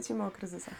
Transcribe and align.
lecimy 0.00 0.24
o 0.24 0.30
kryzysach. 0.30 0.74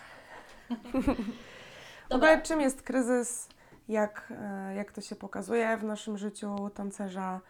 w 2.11 2.15
ogóle 2.15 2.43
czym 2.43 2.61
jest 2.61 2.83
kryzys? 2.83 3.49
Jak, 3.89 4.33
e, 4.41 4.75
jak 4.75 4.93
to 4.93 5.01
się 5.01 5.17
pokazuje 5.17 5.77
w 5.77 5.85
naszym 5.85 6.19
życiu 6.19 6.71
tancerza? 6.75 7.41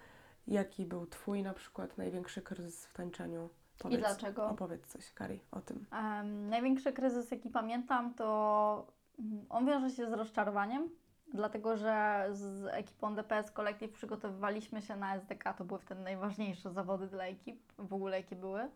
Jaki 0.47 0.87
był 0.87 1.07
Twój 1.07 1.43
na 1.43 1.55
przykład 1.55 1.99
największy 1.99 2.43
kryzys 2.43 2.87
w 2.87 2.95
tańczeniu? 2.95 3.49
Powiedz, 3.79 3.99
I 3.99 4.03
dlaczego? 4.03 4.49
Opowiedz 4.49 4.87
coś, 4.87 5.13
Kari, 5.13 5.41
o 5.51 5.61
tym. 5.61 5.87
Um, 5.93 6.49
największy 6.49 6.93
kryzys, 6.93 7.31
jaki 7.31 7.51
pamiętam, 7.51 8.15
to 8.15 8.87
mm, 9.19 9.47
on 9.49 9.67
wiąże 9.67 9.91
się 9.91 10.11
z 10.11 10.13
rozczarowaniem, 10.13 10.89
dlatego 11.35 11.77
że 11.77 12.27
z 12.33 12.67
ekipą 12.67 13.15
DPS 13.15 13.53
Collective 13.53 13.93
przygotowywaliśmy 13.93 14.83
się 14.83 14.97
na 14.97 15.17
SDK. 15.17 15.55
To 15.55 15.65
były 15.65 15.81
wtedy 15.81 16.01
najważniejsze 16.01 16.73
zawody 16.73 17.07
dla 17.07 17.25
ekip, 17.25 17.73
w 17.79 17.95
ogóle 17.95 18.17
jakie 18.17 18.37
były. 18.37 18.71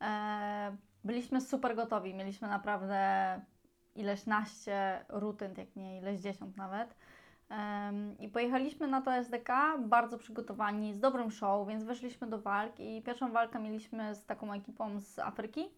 E, 0.00 0.76
byliśmy 1.04 1.40
super 1.40 1.76
gotowi, 1.76 2.14
mieliśmy 2.14 2.48
naprawdę 2.48 3.40
ileś 3.94 4.26
naście 4.26 5.04
rutyn, 5.08 5.54
jak 5.56 5.76
nie 5.76 5.98
ileś 5.98 6.20
dziesiąt 6.20 6.56
nawet. 6.56 6.94
I 8.18 8.28
pojechaliśmy 8.28 8.88
na 8.88 9.02
to 9.02 9.14
SDK 9.14 9.78
bardzo 9.78 10.18
przygotowani, 10.18 10.94
z 10.94 11.00
dobrym 11.00 11.30
show, 11.30 11.68
więc 11.68 11.84
weszliśmy 11.84 12.26
do 12.26 12.38
walk 12.38 12.80
i 12.80 13.02
pierwszą 13.02 13.32
walkę 13.32 13.58
mieliśmy 13.58 14.14
z 14.14 14.26
taką 14.26 14.52
ekipą 14.52 15.00
z 15.00 15.18
Afryki, 15.18 15.70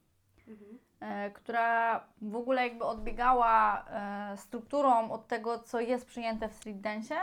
mhm. 0.48 0.78
E, 1.00 1.30
która 1.30 2.00
w 2.22 2.36
ogóle 2.36 2.68
jakby 2.68 2.84
odbiegała 2.84 3.84
e, 3.84 4.36
strukturą 4.36 5.10
od 5.10 5.26
tego, 5.26 5.58
co 5.58 5.80
jest 5.80 6.06
przyjęte 6.06 6.48
w 6.48 6.54
street 6.54 6.80
dance. 6.80 7.14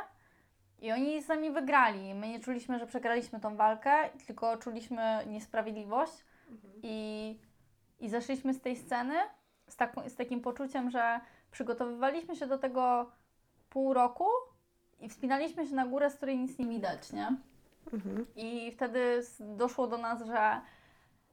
I 0.79 0.91
oni 0.91 1.23
sami 1.23 1.51
wygrali. 1.51 2.13
My 2.13 2.27
nie 2.27 2.39
czuliśmy, 2.39 2.79
że 2.79 2.87
przegraliśmy 2.87 3.39
tą 3.39 3.55
walkę, 3.55 4.09
tylko 4.27 4.57
czuliśmy 4.57 5.25
niesprawiedliwość. 5.27 6.25
Mhm. 6.49 6.73
I, 6.83 7.39
I 8.01 8.09
zeszliśmy 8.09 8.53
z 8.53 8.61
tej 8.61 8.75
sceny 8.75 9.15
z, 9.67 9.75
taką, 9.75 10.09
z 10.09 10.15
takim 10.15 10.41
poczuciem, 10.41 10.91
że 10.91 11.19
przygotowywaliśmy 11.51 12.35
się 12.35 12.47
do 12.47 12.57
tego 12.57 13.11
pół 13.69 13.93
roku 13.93 14.27
i 14.99 15.09
wspinaliśmy 15.09 15.67
się 15.67 15.75
na 15.75 15.85
górę, 15.85 16.09
z 16.09 16.15
której 16.15 16.37
nic 16.37 16.59
nie 16.59 16.65
widać, 16.65 17.13
nie? 17.13 17.35
Mhm. 17.93 18.25
I 18.35 18.71
wtedy 18.71 19.21
doszło 19.39 19.87
do 19.87 19.97
nas, 19.97 20.21
że 20.25 20.61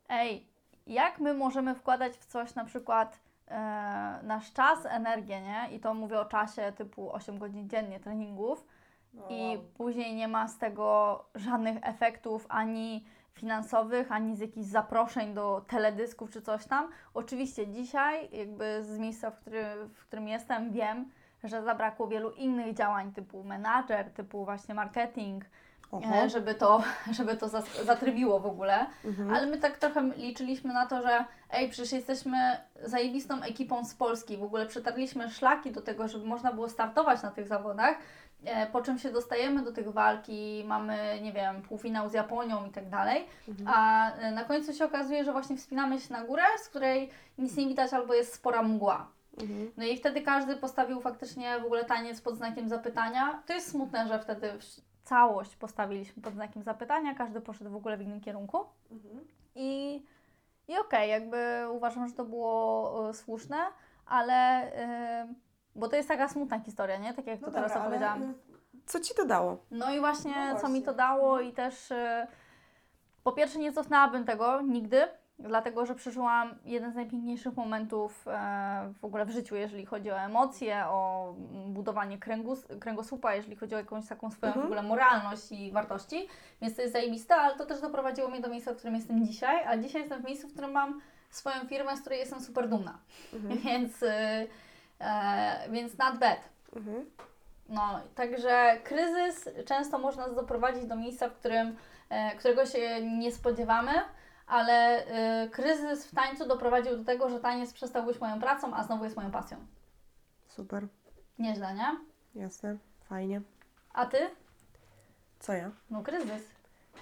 ej, 0.08 0.46
jak 0.86 1.18
my 1.18 1.34
możemy 1.34 1.74
wkładać 1.74 2.16
w 2.16 2.26
coś 2.26 2.54
na 2.54 2.64
przykład 2.64 3.20
e, 3.48 4.20
nasz 4.22 4.52
czas, 4.52 4.86
energię, 4.86 5.40
nie? 5.40 5.76
I 5.76 5.80
to 5.80 5.94
mówię 5.94 6.20
o 6.20 6.24
czasie 6.24 6.72
typu 6.76 7.12
8 7.12 7.38
godzin 7.38 7.68
dziennie 7.68 8.00
treningów 8.00 8.64
oh, 9.18 9.34
i 9.34 9.56
wow. 9.56 9.64
później 9.74 10.14
nie 10.14 10.28
ma 10.28 10.48
z 10.48 10.58
tego 10.58 11.24
żadnych 11.34 11.76
efektów 11.82 12.46
ani 12.48 13.04
finansowych, 13.32 14.12
ani 14.12 14.36
z 14.36 14.40
jakichś 14.40 14.66
zaproszeń 14.66 15.34
do 15.34 15.64
teledysków 15.68 16.30
czy 16.30 16.42
coś 16.42 16.66
tam. 16.66 16.88
Oczywiście 17.14 17.66
dzisiaj, 17.66 18.28
jakby 18.32 18.84
z 18.84 18.98
miejsca, 18.98 19.30
w, 19.30 19.38
który, 19.40 19.64
w 19.94 20.06
którym 20.06 20.28
jestem, 20.28 20.72
wiem, 20.72 21.10
że 21.44 21.62
zabrakło 21.62 22.08
wielu 22.08 22.30
innych 22.30 22.74
działań 22.74 23.12
typu 23.12 23.44
menadżer, 23.44 24.10
typu 24.10 24.44
właśnie 24.44 24.74
marketing, 24.74 25.44
e, 26.12 26.30
żeby 26.30 26.54
to, 26.54 26.82
żeby 27.18 27.36
to 27.36 27.48
zatrybiło 27.84 28.40
w 28.40 28.46
ogóle. 28.46 28.86
Mhm. 29.04 29.34
Ale 29.34 29.46
my 29.46 29.58
tak 29.58 29.78
trochę 29.78 30.10
liczyliśmy 30.16 30.74
na 30.74 30.86
to, 30.86 31.02
że 31.02 31.24
ej, 31.50 31.68
przecież 31.68 31.92
jesteśmy 31.92 32.38
zajebistą 32.82 33.42
ekipą 33.42 33.84
z 33.84 33.94
Polski. 33.94 34.36
W 34.36 34.42
ogóle 34.42 34.66
przetarliśmy 34.66 35.30
szlaki 35.30 35.72
do 35.72 35.82
tego, 35.82 36.08
żeby 36.08 36.26
można 36.26 36.52
było 36.52 36.68
startować 36.68 37.22
na 37.22 37.30
tych 37.30 37.46
zawodach. 37.46 37.96
E, 38.44 38.66
po 38.66 38.82
czym 38.82 38.98
się 38.98 39.12
dostajemy 39.12 39.62
do 39.62 39.72
tych 39.72 39.92
walki, 39.92 40.64
mamy, 40.66 41.20
nie 41.22 41.32
wiem, 41.32 41.62
półfinał 41.62 42.08
z 42.08 42.12
Japonią 42.12 42.66
i 42.66 42.70
tak 42.70 42.88
dalej, 42.88 43.24
mhm. 43.48 43.68
a 43.68 44.10
e, 44.12 44.32
na 44.32 44.44
końcu 44.44 44.72
się 44.72 44.84
okazuje, 44.84 45.24
że 45.24 45.32
właśnie 45.32 45.56
wspinamy 45.56 46.00
się 46.00 46.12
na 46.12 46.24
górę, 46.24 46.42
z 46.58 46.68
której 46.68 47.10
nic 47.38 47.56
nie 47.56 47.68
widać 47.68 47.92
albo 47.92 48.14
jest 48.14 48.34
spora 48.34 48.62
mgła. 48.62 49.08
Mhm. 49.40 49.70
No 49.76 49.84
i 49.84 49.96
wtedy 49.96 50.20
każdy 50.20 50.56
postawił 50.56 51.00
faktycznie 51.00 51.60
w 51.60 51.64
ogóle 51.64 51.84
taniec 51.84 52.20
pod 52.20 52.36
znakiem 52.36 52.68
zapytania. 52.68 53.42
To 53.46 53.52
jest 53.52 53.70
smutne, 53.70 54.08
że 54.08 54.18
wtedy 54.18 54.52
całość 55.04 55.56
postawiliśmy 55.56 56.22
pod 56.22 56.34
znakiem 56.34 56.62
zapytania, 56.62 57.14
każdy 57.14 57.40
poszedł 57.40 57.70
w 57.70 57.76
ogóle 57.76 57.96
w 57.96 58.02
innym 58.02 58.20
kierunku. 58.20 58.58
Mhm. 58.90 59.24
I, 59.54 60.02
i 60.68 60.72
okej, 60.72 60.80
okay, 60.80 61.06
jakby 61.06 61.38
uważam, 61.70 62.08
że 62.08 62.14
to 62.14 62.24
było 62.24 63.10
y, 63.10 63.14
słuszne, 63.14 63.56
ale 64.06 64.66
y, 65.24 65.47
bo 65.78 65.88
to 65.88 65.96
jest 65.96 66.08
taka 66.08 66.28
smutna 66.28 66.60
historia, 66.60 66.96
nie? 66.96 67.14
Tak 67.14 67.26
jak 67.26 67.40
no 67.40 67.46
to 67.46 67.54
teraz 67.54 67.76
opowiedziałam. 67.76 68.22
Y, 68.22 68.34
co 68.86 69.00
Ci 69.00 69.14
to 69.14 69.24
dało? 69.24 69.64
No 69.70 69.94
i 69.94 70.00
właśnie, 70.00 70.30
no 70.30 70.50
właśnie. 70.50 70.60
co 70.60 70.68
mi 70.68 70.82
to 70.82 70.92
dało 70.92 71.40
i 71.40 71.52
też 71.52 71.90
y, 71.90 72.26
po 73.24 73.32
pierwsze 73.32 73.58
nie 73.58 73.72
cofnęłabym 73.72 74.24
tego 74.24 74.60
nigdy, 74.60 75.08
dlatego 75.38 75.86
że 75.86 75.94
przeżyłam 75.94 76.54
jeden 76.64 76.92
z 76.92 76.94
najpiękniejszych 76.94 77.56
momentów 77.56 78.28
e, 78.28 78.92
w 79.00 79.04
ogóle 79.04 79.24
w 79.24 79.30
życiu, 79.30 79.56
jeżeli 79.56 79.86
chodzi 79.86 80.10
o 80.10 80.20
emocje, 80.20 80.84
o 80.86 81.34
budowanie 81.66 82.18
kręgus, 82.18 82.66
kręgosłupa, 82.80 83.34
jeżeli 83.34 83.56
chodzi 83.56 83.74
o 83.74 83.78
jakąś 83.78 84.06
taką 84.06 84.30
swoją 84.30 84.52
mhm. 84.52 84.62
w 84.62 84.66
ogóle 84.66 84.82
moralność 84.82 85.52
i 85.52 85.72
wartości, 85.72 86.28
więc 86.62 86.76
to 86.76 86.82
jest 86.82 86.94
zajebiste, 86.94 87.34
ale 87.34 87.56
to 87.56 87.66
też 87.66 87.80
doprowadziło 87.80 88.28
mnie 88.28 88.40
do 88.40 88.48
miejsca, 88.48 88.72
w 88.72 88.76
którym 88.76 88.94
jestem 88.94 89.26
dzisiaj, 89.26 89.64
a 89.66 89.76
dzisiaj 89.76 90.00
jestem 90.00 90.22
w 90.22 90.24
miejscu, 90.24 90.48
w 90.48 90.52
którym 90.52 90.72
mam 90.72 91.00
swoją 91.30 91.66
firmę, 91.66 91.96
z 91.96 92.00
której 92.00 92.18
jestem 92.18 92.40
super 92.40 92.68
dumna, 92.68 92.98
mhm. 93.32 93.58
więc, 93.64 94.04
e, 95.00 95.70
więc 95.70 95.98
not 95.98 96.18
bad. 96.18 96.38
Mhm. 96.76 97.10
No, 97.68 98.00
także 98.14 98.78
kryzys 98.84 99.48
często 99.66 99.98
można 99.98 100.26
nas 100.26 100.36
doprowadzić 100.36 100.86
do 100.86 100.96
miejsca, 100.96 101.28
w 101.28 101.34
którym, 101.34 101.76
e, 102.08 102.36
którego 102.36 102.66
się 102.66 103.02
nie 103.02 103.32
spodziewamy, 103.32 103.92
ale 104.48 105.06
y, 105.44 105.50
kryzys 105.50 106.06
w 106.06 106.14
tańcu 106.14 106.48
doprowadził 106.48 106.96
do 106.96 107.04
tego, 107.04 107.28
że 107.28 107.40
taniec 107.40 107.72
przestał 107.72 108.06
być 108.06 108.20
moją 108.20 108.40
pracą, 108.40 108.74
a 108.74 108.84
znowu 108.84 109.04
jest 109.04 109.16
moją 109.16 109.30
pasją. 109.30 109.58
Super. 110.48 110.86
Nieźle, 111.38 111.74
nie? 111.74 111.96
Jasne, 112.42 112.76
fajnie. 113.08 113.40
A 113.92 114.06
ty? 114.06 114.18
Co 115.38 115.52
ja? 115.52 115.70
No 115.90 116.02
kryzys. 116.02 116.42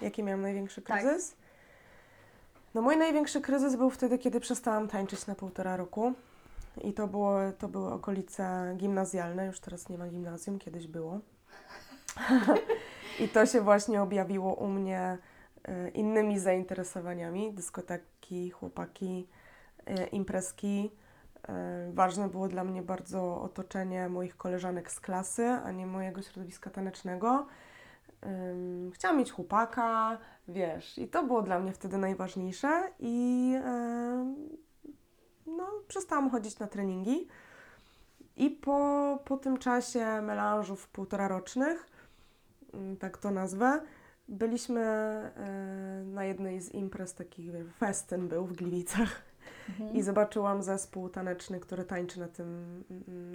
Jaki 0.01 0.23
miałam 0.23 0.41
największy 0.41 0.81
tak. 0.81 1.01
kryzys? 1.01 1.35
No 2.73 2.81
mój 2.81 2.97
największy 2.97 3.41
kryzys 3.41 3.75
był 3.75 3.89
wtedy, 3.89 4.17
kiedy 4.17 4.39
przestałam 4.39 4.87
tańczyć 4.87 5.27
na 5.27 5.35
półtora 5.35 5.77
roku. 5.77 6.13
I 6.81 6.93
to, 6.93 7.07
było, 7.07 7.39
to 7.57 7.67
były 7.67 7.93
okolice 7.93 8.73
gimnazjalne, 8.77 9.45
już 9.45 9.59
teraz 9.59 9.89
nie 9.89 9.97
ma 9.97 10.07
gimnazjum, 10.07 10.59
kiedyś 10.59 10.87
było. 10.87 11.19
I 13.23 13.29
to 13.29 13.45
się 13.45 13.61
właśnie 13.61 14.01
objawiło 14.01 14.53
u 14.53 14.67
mnie 14.67 15.17
E, 15.67 15.89
innymi 15.89 16.39
zainteresowaniami, 16.39 17.53
dyskoteki, 17.53 18.49
chłopaki, 18.49 19.27
e, 19.85 20.07
imprezki. 20.07 20.91
E, 21.49 21.91
ważne 21.93 22.29
było 22.29 22.47
dla 22.47 22.63
mnie 22.63 22.81
bardzo 22.81 23.41
otoczenie 23.41 24.09
moich 24.09 24.37
koleżanek 24.37 24.91
z 24.91 24.99
klasy, 24.99 25.47
a 25.47 25.71
nie 25.71 25.85
mojego 25.85 26.21
środowiska 26.21 26.69
tanecznego. 26.69 27.47
Chciałam 28.93 29.17
mieć 29.17 29.31
chłopaka, 29.31 30.17
wiesz, 30.47 30.97
i 30.97 31.07
to 31.07 31.23
było 31.23 31.41
dla 31.41 31.59
mnie 31.59 31.71
wtedy 31.73 31.97
najważniejsze 31.97 32.83
i 32.99 33.53
no, 35.57 35.67
przestałam 35.87 36.29
chodzić 36.29 36.59
na 36.59 36.67
treningi. 36.67 37.27
I 38.37 38.49
po, 38.49 39.19
po 39.25 39.37
tym 39.37 39.57
czasie 39.57 40.21
melanżów 40.21 40.87
półtora 40.87 41.27
rocznych, 41.27 41.87
mm, 42.73 42.97
tak 42.97 43.17
to 43.17 43.31
nazwę, 43.31 43.81
byliśmy 44.27 44.81
e, 44.81 46.03
na 46.05 46.23
jednej 46.23 46.61
z 46.61 46.71
imprez 46.71 47.13
takich, 47.13 47.51
festyn 47.79 48.27
był 48.27 48.45
w 48.45 48.53
Gliwicach 48.53 49.21
mhm. 49.69 49.95
i 49.95 50.03
zobaczyłam 50.03 50.63
zespół 50.63 51.09
taneczny, 51.09 51.59
który 51.59 51.83
tańczy 51.83 52.19
na 52.19 52.27
tym, 52.27 52.83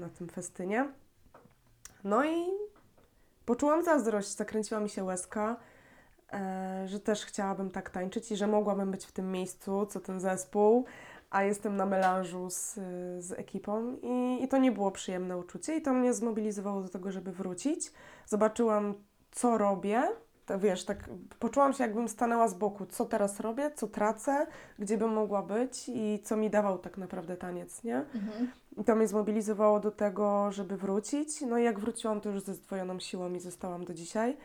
na 0.01 0.09
tym 0.09 0.29
festynie. 0.29 0.89
No 2.05 2.25
i 2.25 2.47
poczułam 3.47 3.85
zazdrość, 3.85 4.37
zakręciła 4.37 4.81
mi 4.81 4.89
się 4.89 5.05
łezka, 5.05 5.57
e, 6.33 6.85
że 6.89 7.01
też 7.01 7.25
chciałabym 7.25 7.71
tak 7.71 7.91
tańczyć 7.91 8.33
i 8.33 8.37
że 8.37 8.47
mogłabym 8.47 8.91
być 8.91 9.07
w 9.07 9.13
tym 9.13 9.33
miejscu, 9.33 9.87
co 9.87 10.01
ten 10.01 10.21
zespół, 10.21 10.85
a 11.33 11.43
jestem 11.43 11.77
na 11.77 11.87
melanżu 11.87 12.51
z, 12.51 12.75
z 13.25 13.33
ekipą 13.33 13.97
i, 14.03 14.45
i 14.45 14.49
to 14.49 14.59
nie 14.59 14.73
było 14.73 14.91
przyjemne 14.91 15.39
uczucie 15.39 15.77
i 15.77 15.83
to 15.83 15.93
mnie 15.93 16.15
zmobilizowało 16.15 16.83
do 16.83 16.89
tego, 16.89 17.13
żeby 17.13 17.33
wrócić. 17.33 17.93
Zobaczyłam, 18.27 18.95
co 19.31 19.59
robię, 19.59 20.03
to 20.47 20.59
wiesz, 20.59 20.85
tak 20.85 21.09
poczułam 21.39 21.73
się 21.73 21.85
jakbym 21.85 22.09
stanęła 22.09 22.49
z 22.49 22.55
boku, 22.55 22.87
co 22.87 23.05
teraz 23.05 23.41
robię, 23.41 23.71
co 23.75 23.87
tracę, 23.87 24.47
gdzie 24.79 24.99
bym 24.99 25.13
mogła 25.13 25.43
być 25.43 25.89
i 25.89 26.21
co 26.25 26.37
mi 26.37 26.51
dawał 26.51 26.79
tak 26.79 26.99
naprawdę 26.99 27.37
taniec, 27.37 27.85
nie? 27.85 27.97
Mhm. 27.97 28.51
I 28.79 28.85
to 28.85 28.97
mnie 28.97 29.09
zmobilizowało 29.09 29.81
do 29.81 29.91
tego, 29.91 30.53
żeby 30.53 30.77
wrócić. 30.77 31.41
No 31.41 31.59
i 31.59 31.65
jak 31.65 31.81
wróciłam, 31.81 32.21
to 32.21 32.29
już 32.29 32.43
ze 32.43 32.55
zdwojoną 32.55 33.01
siłą 33.01 33.33
i 33.33 33.41
zostałam 33.41 33.85
do 33.85 33.95
dzisiaj. 33.95 34.37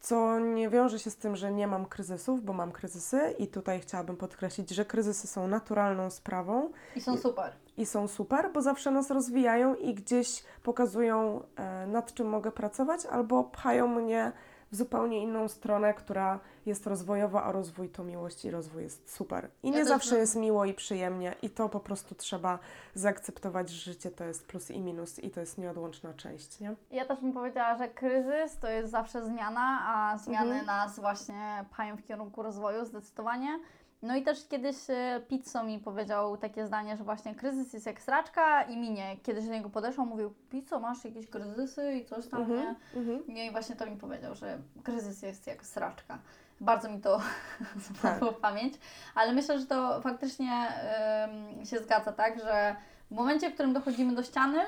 Co 0.00 0.38
nie 0.38 0.68
wiąże 0.68 0.98
się 0.98 1.10
z 1.10 1.16
tym, 1.16 1.36
że 1.36 1.52
nie 1.52 1.66
mam 1.66 1.86
kryzysów, 1.86 2.44
bo 2.44 2.52
mam 2.52 2.72
kryzysy 2.72 3.34
i 3.38 3.46
tutaj 3.48 3.80
chciałabym 3.80 4.16
podkreślić, 4.16 4.70
że 4.70 4.84
kryzysy 4.84 5.26
są 5.26 5.48
naturalną 5.48 6.10
sprawą. 6.10 6.70
I 6.96 7.00
są 7.00 7.16
super. 7.16 7.52
I, 7.76 7.82
i 7.82 7.86
są 7.86 8.08
super, 8.08 8.50
bo 8.54 8.62
zawsze 8.62 8.90
nas 8.90 9.10
rozwijają 9.10 9.74
i 9.74 9.94
gdzieś 9.94 10.44
pokazują, 10.62 11.42
e, 11.56 11.86
nad 11.86 12.14
czym 12.14 12.28
mogę 12.28 12.52
pracować, 12.52 13.06
albo 13.06 13.44
pchają 13.44 13.88
mnie 13.88 14.32
w 14.72 14.76
zupełnie 14.76 15.22
inną 15.22 15.48
stronę, 15.48 15.94
która 15.94 16.40
jest 16.66 16.86
rozwojowa, 16.86 17.42
a 17.44 17.52
rozwój 17.52 17.88
to 17.88 18.04
miłość 18.04 18.44
i 18.44 18.50
rozwój 18.50 18.82
jest 18.82 19.14
super. 19.14 19.50
I 19.62 19.70
nie 19.70 19.84
zawsze 19.84 20.18
jest 20.18 20.36
miło 20.36 20.64
i 20.64 20.74
przyjemnie 20.74 21.34
i 21.42 21.50
to 21.50 21.68
po 21.68 21.80
prostu 21.80 22.14
trzeba 22.14 22.58
zaakceptować, 22.94 23.70
że 23.70 23.92
życie 23.92 24.10
to 24.10 24.24
jest 24.24 24.46
plus 24.46 24.70
i 24.70 24.80
minus 24.80 25.18
i 25.18 25.30
to 25.30 25.40
jest 25.40 25.58
nieodłączna 25.58 26.14
część, 26.14 26.60
nie? 26.60 26.74
Ja 26.90 27.04
też 27.04 27.20
bym 27.20 27.32
powiedziała, 27.32 27.78
że 27.78 27.88
kryzys 27.88 28.58
to 28.58 28.68
jest 28.68 28.90
zawsze 28.90 29.24
zmiana, 29.26 29.78
a 29.86 30.18
zmiany 30.18 30.46
Mhm. 30.50 30.66
nas 30.66 31.00
właśnie 31.00 31.64
pchają 31.70 31.96
w 31.96 32.02
kierunku 32.06 32.42
rozwoju 32.42 32.84
zdecydowanie. 32.84 33.58
No 34.06 34.16
i 34.16 34.22
też 34.22 34.48
kiedyś 34.48 34.76
e, 34.88 35.20
Pizzo 35.28 35.64
mi 35.64 35.78
powiedział 35.78 36.36
takie 36.36 36.66
zdanie, 36.66 36.96
że 36.96 37.04
właśnie 37.04 37.34
kryzys 37.34 37.72
jest 37.72 37.86
jak 37.86 38.02
sraczka 38.02 38.62
i 38.62 38.76
minie. 38.76 39.16
Kiedyś 39.22 39.44
do 39.44 39.52
niego 39.52 39.70
podeszłam, 39.70 40.08
mówił, 40.08 40.34
Pizzo, 40.50 40.80
masz 40.80 41.04
jakieś 41.04 41.26
kryzysy 41.26 41.92
i 41.92 42.04
coś 42.04 42.28
tam, 42.28 42.48
nie? 42.56 42.74
Mhm. 42.94 43.22
Nie, 43.28 43.46
i 43.46 43.50
właśnie 43.50 43.76
to 43.76 43.86
mi 43.86 43.96
powiedział, 43.96 44.34
że 44.34 44.58
kryzys 44.82 45.22
jest 45.22 45.46
jak 45.46 45.66
sraczka. 45.66 46.18
Bardzo 46.60 46.90
mi 46.90 47.00
to 47.00 47.20
zapadło 47.94 48.32
w 48.32 48.40
pamięć, 48.40 48.74
ale 49.14 49.32
myślę, 49.32 49.58
że 49.58 49.66
to 49.66 50.00
faktycznie 50.00 50.52
em, 50.52 51.66
się 51.66 51.78
zgadza, 51.78 52.12
tak, 52.12 52.40
że 52.40 52.76
w 53.10 53.14
momencie, 53.14 53.50
w 53.50 53.54
którym 53.54 53.72
dochodzimy 53.72 54.14
do 54.14 54.22
ściany, 54.22 54.58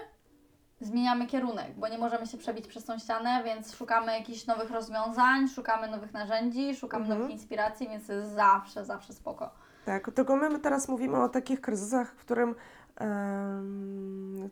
zmieniamy 0.81 1.27
kierunek, 1.27 1.73
bo 1.77 1.89
nie 1.89 1.99
możemy 1.99 2.27
się 2.27 2.39
przebić 2.39 2.67
przez 2.67 2.85
tą 2.85 2.99
ścianę, 2.99 3.43
więc 3.45 3.75
szukamy 3.77 4.13
jakichś 4.19 4.47
nowych 4.47 4.71
rozwiązań, 4.71 5.49
szukamy 5.49 5.89
nowych 5.89 6.13
narzędzi, 6.13 6.77
szukamy 6.77 7.03
Mhm. 7.05 7.21
nowych 7.21 7.35
inspiracji, 7.35 7.89
więc 7.89 8.09
jest 8.09 8.33
zawsze, 8.33 8.85
zawsze 8.85 9.13
spoko. 9.13 9.51
Tak, 9.85 10.11
tylko 10.15 10.37
my 10.37 10.59
teraz 10.59 10.89
mówimy 10.89 11.23
o 11.23 11.29
takich 11.29 11.61
kryzysach, 11.61 12.13
w 12.13 12.17
którym 12.17 12.55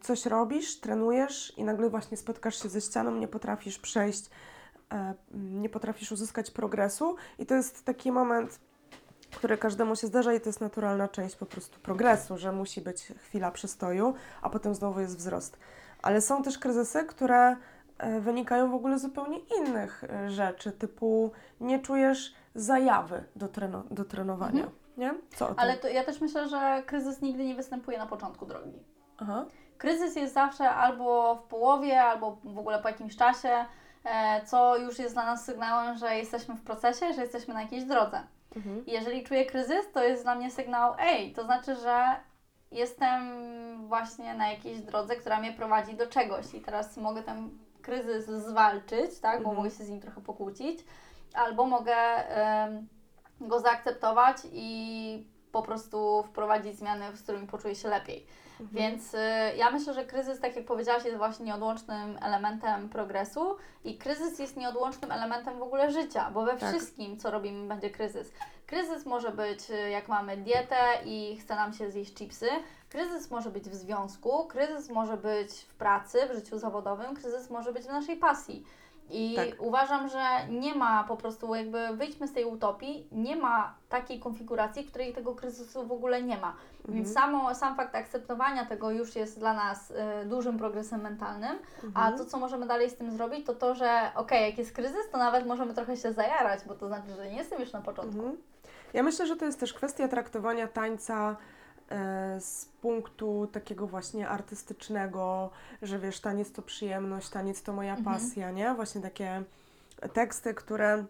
coś 0.02 0.26
robisz, 0.26 0.80
trenujesz 0.80 1.52
i 1.58 1.64
nagle 1.64 1.90
właśnie 1.90 2.16
spotkasz 2.16 2.62
się 2.62 2.68
ze 2.68 2.80
ścianą, 2.80 3.10
nie 3.10 3.28
potrafisz 3.28 3.78
przejść, 3.78 4.30
e, 4.92 5.14
nie 5.34 5.68
potrafisz 5.68 6.12
uzyskać 6.12 6.50
progresu 6.50 7.16
i 7.38 7.46
to 7.46 7.54
jest 7.54 7.84
taki 7.84 8.12
moment, 8.12 8.60
który 9.36 9.58
każdemu 9.58 9.96
się 9.96 10.06
zdarza 10.06 10.34
i 10.34 10.40
to 10.40 10.48
jest 10.48 10.60
naturalna 10.60 11.08
część 11.08 11.36
po 11.36 11.46
prostu 11.46 11.80
progresu, 11.80 12.38
że 12.38 12.52
musi 12.52 12.80
być 12.80 13.12
chwila 13.18 13.50
przystoju, 13.50 14.14
a 14.42 14.50
potem 14.50 14.74
znowu 14.74 15.00
jest 15.00 15.16
wzrost. 15.16 15.58
Ale 16.06 16.20
są 16.20 16.42
też 16.42 16.58
kryzysy, 16.58 17.04
które 17.04 17.56
e, 17.98 18.20
wynikają 18.20 18.70
w 18.70 18.74
ogóle 18.74 18.98
z 18.98 19.02
zupełnie 19.02 19.38
innych 19.38 20.04
e, 20.04 20.30
rzeczy, 20.30 20.72
typu 20.72 21.32
nie 21.60 21.78
czujesz 21.78 22.34
zajawy 22.54 23.24
do, 23.36 23.46
treno- 23.46 23.84
do 23.90 24.04
trenowania. 24.04 24.64
Mhm. 24.64 24.72
Nie? 24.96 25.14
Co? 25.36 25.54
Ale 25.56 25.76
to, 25.76 25.88
ja 25.88 26.04
też 26.04 26.20
myślę, 26.20 26.48
że 26.48 26.82
kryzys 26.86 27.22
nigdy 27.22 27.44
nie 27.44 27.54
występuje 27.54 27.98
na 27.98 28.06
początku 28.06 28.46
drogi. 28.46 28.72
Aha. 29.18 29.46
Kryzys 29.78 30.16
jest 30.16 30.34
zawsze 30.34 30.70
albo 30.70 31.34
w 31.34 31.42
połowie, 31.42 32.02
albo 32.02 32.38
w 32.44 32.58
ogóle 32.58 32.78
po 32.78 32.88
jakimś 32.88 33.16
czasie, 33.16 33.64
e, 34.04 34.44
co 34.44 34.76
już 34.76 34.98
jest 34.98 35.14
dla 35.14 35.24
nas 35.24 35.44
sygnałem, 35.44 35.98
że 35.98 36.16
jesteśmy 36.16 36.54
w 36.54 36.62
procesie, 36.62 37.12
że 37.12 37.22
jesteśmy 37.22 37.54
na 37.54 37.62
jakiejś 37.62 37.84
drodze. 37.84 38.20
Mhm. 38.56 38.86
I 38.86 38.92
jeżeli 38.92 39.24
czuję 39.24 39.46
kryzys, 39.46 39.92
to 39.92 40.02
jest 40.04 40.22
dla 40.22 40.34
mnie 40.34 40.50
sygnał, 40.50 40.94
ej, 40.98 41.32
to 41.32 41.44
znaczy, 41.44 41.74
że 41.74 42.16
jestem 42.72 43.20
właśnie 43.88 44.34
na 44.34 44.48
jakiejś 44.48 44.80
drodze, 44.80 45.16
która 45.16 45.40
mnie 45.40 45.52
prowadzi 45.52 45.94
do 45.94 46.06
czegoś 46.06 46.54
i 46.54 46.60
teraz 46.60 46.96
mogę 46.96 47.22
ten 47.22 47.58
kryzys 47.82 48.26
zwalczyć, 48.26 49.18
tak, 49.20 49.42
bo 49.42 49.48
Mhm. 49.50 49.56
mogę 49.56 49.70
się 49.70 49.84
z 49.84 49.88
nim 49.88 50.00
trochę 50.00 50.20
pokłócić, 50.20 50.84
albo 51.34 51.66
mogę 51.66 51.94
em, 51.96 52.88
go 53.40 53.60
zaakceptować 53.60 54.36
i 54.52 55.26
po 55.52 55.62
prostu 55.62 56.22
wprowadzić 56.28 56.76
zmiany, 56.78 57.16
z 57.16 57.22
którymi 57.22 57.46
poczuję 57.46 57.74
się 57.74 57.88
lepiej. 57.88 58.26
Mhm. 58.60 58.68
Więc 58.72 59.14
y, 59.14 59.18
ja 59.56 59.70
myślę, 59.70 59.94
że 59.94 60.04
kryzys, 60.04 60.40
tak 60.40 60.56
jak 60.56 60.64
powiedziałaś, 60.64 61.04
jest 61.04 61.16
właśnie 61.16 61.46
nieodłącznym 61.46 62.18
elementem 62.22 62.88
progresu 62.88 63.56
i 63.84 63.98
kryzys 63.98 64.38
jest 64.38 64.56
nieodłącznym 64.56 65.12
elementem 65.12 65.58
w 65.58 65.62
ogóle 65.62 65.90
życia, 65.92 66.30
bo 66.30 66.44
we 66.44 66.56
Tak. 66.56 66.68
wszystkim, 66.70 67.18
co 67.18 67.30
robimy, 67.30 67.68
będzie 67.68 67.90
kryzys. 67.90 68.32
Kryzys 68.66 69.06
może 69.06 69.30
być, 69.30 69.70
y, 69.70 69.90
jak 69.90 70.08
mamy 70.08 70.36
dietę 70.36 70.76
i 71.04 71.36
chce 71.36 71.54
nam 71.54 71.72
się 71.72 71.90
zjeść 71.90 72.14
chipsy. 72.14 72.46
Kryzys 72.88 73.30
może 73.30 73.50
być 73.50 73.64
w 73.64 73.74
związku, 73.74 74.46
kryzys 74.46 74.90
może 74.90 75.16
być 75.16 75.52
w 75.52 75.74
pracy, 75.74 76.18
w 76.30 76.34
życiu 76.34 76.58
zawodowym, 76.58 77.14
kryzys 77.16 77.50
może 77.50 77.72
być 77.72 77.84
w 77.84 77.88
naszej 77.88 78.16
pasji. 78.16 78.64
I 79.10 79.34
Tak. 79.36 79.48
uważam, 79.58 80.08
że 80.08 80.24
nie 80.48 80.74
ma 80.74 81.04
po 81.04 81.16
prostu, 81.16 81.54
jakby 81.54 81.96
wyjdźmy 81.96 82.28
z 82.28 82.32
tej 82.32 82.44
utopii, 82.44 83.08
nie 83.12 83.36
ma 83.36 83.74
takiej 83.88 84.20
konfiguracji, 84.20 84.82
w 84.84 84.90
której 84.90 85.12
tego 85.12 85.34
kryzysu 85.34 85.86
w 85.86 85.92
ogóle 85.92 86.22
nie 86.22 86.38
ma. 86.38 86.56
Więc 86.88 87.12
samo, 87.12 87.54
sam 87.54 87.76
fakt 87.76 87.94
akceptowania 87.94 88.64
tego 88.66 88.90
już 88.90 89.16
jest 89.16 89.38
dla 89.38 89.52
nas 89.54 89.90
y, 89.90 89.94
dużym 90.24 90.58
progresem 90.58 91.00
mentalnym, 91.00 91.58
a 91.82 91.84
Mhm. 92.06 92.18
to, 92.18 92.24
co 92.24 92.38
możemy 92.38 92.66
dalej 92.66 92.90
z 92.90 92.96
tym 92.96 93.10
zrobić, 93.10 93.46
to 93.46 93.54
to, 93.54 93.74
że 93.74 94.10
okej, 94.14 94.46
jak 94.50 94.58
jest 94.58 94.72
kryzys, 94.72 95.10
to 95.12 95.18
nawet 95.18 95.46
możemy 95.46 95.74
trochę 95.74 95.96
się 95.96 96.12
zajarać, 96.12 96.60
bo 96.68 96.74
to 96.74 96.86
znaczy, 96.88 97.08
że 97.16 97.30
nie 97.30 97.36
jestem 97.36 97.60
już 97.60 97.72
na 97.72 97.80
początku. 97.80 98.18
Mhm. 98.18 98.36
Ja 98.96 99.02
myślę, 99.02 99.26
że 99.26 99.36
to 99.36 99.44
jest 99.44 99.60
też 99.60 99.72
kwestia 99.74 100.08
traktowania 100.08 100.68
tańca 100.68 101.36
e, 101.90 102.40
z 102.40 102.64
punktu 102.64 103.48
takiego 103.52 103.86
właśnie 103.86 104.28
artystycznego, 104.28 105.50
że 105.82 105.98
wiesz, 105.98 106.20
taniec 106.20 106.52
to 106.52 106.62
przyjemność, 106.62 107.28
taniec 107.28 107.62
to 107.62 107.72
moja 107.72 107.96
Mhm. 107.96 108.16
pasja, 108.16 108.50
nie? 108.50 108.74
Właśnie 108.74 109.00
takie 109.00 109.42
teksty, 110.12 110.54
które, 110.54 111.04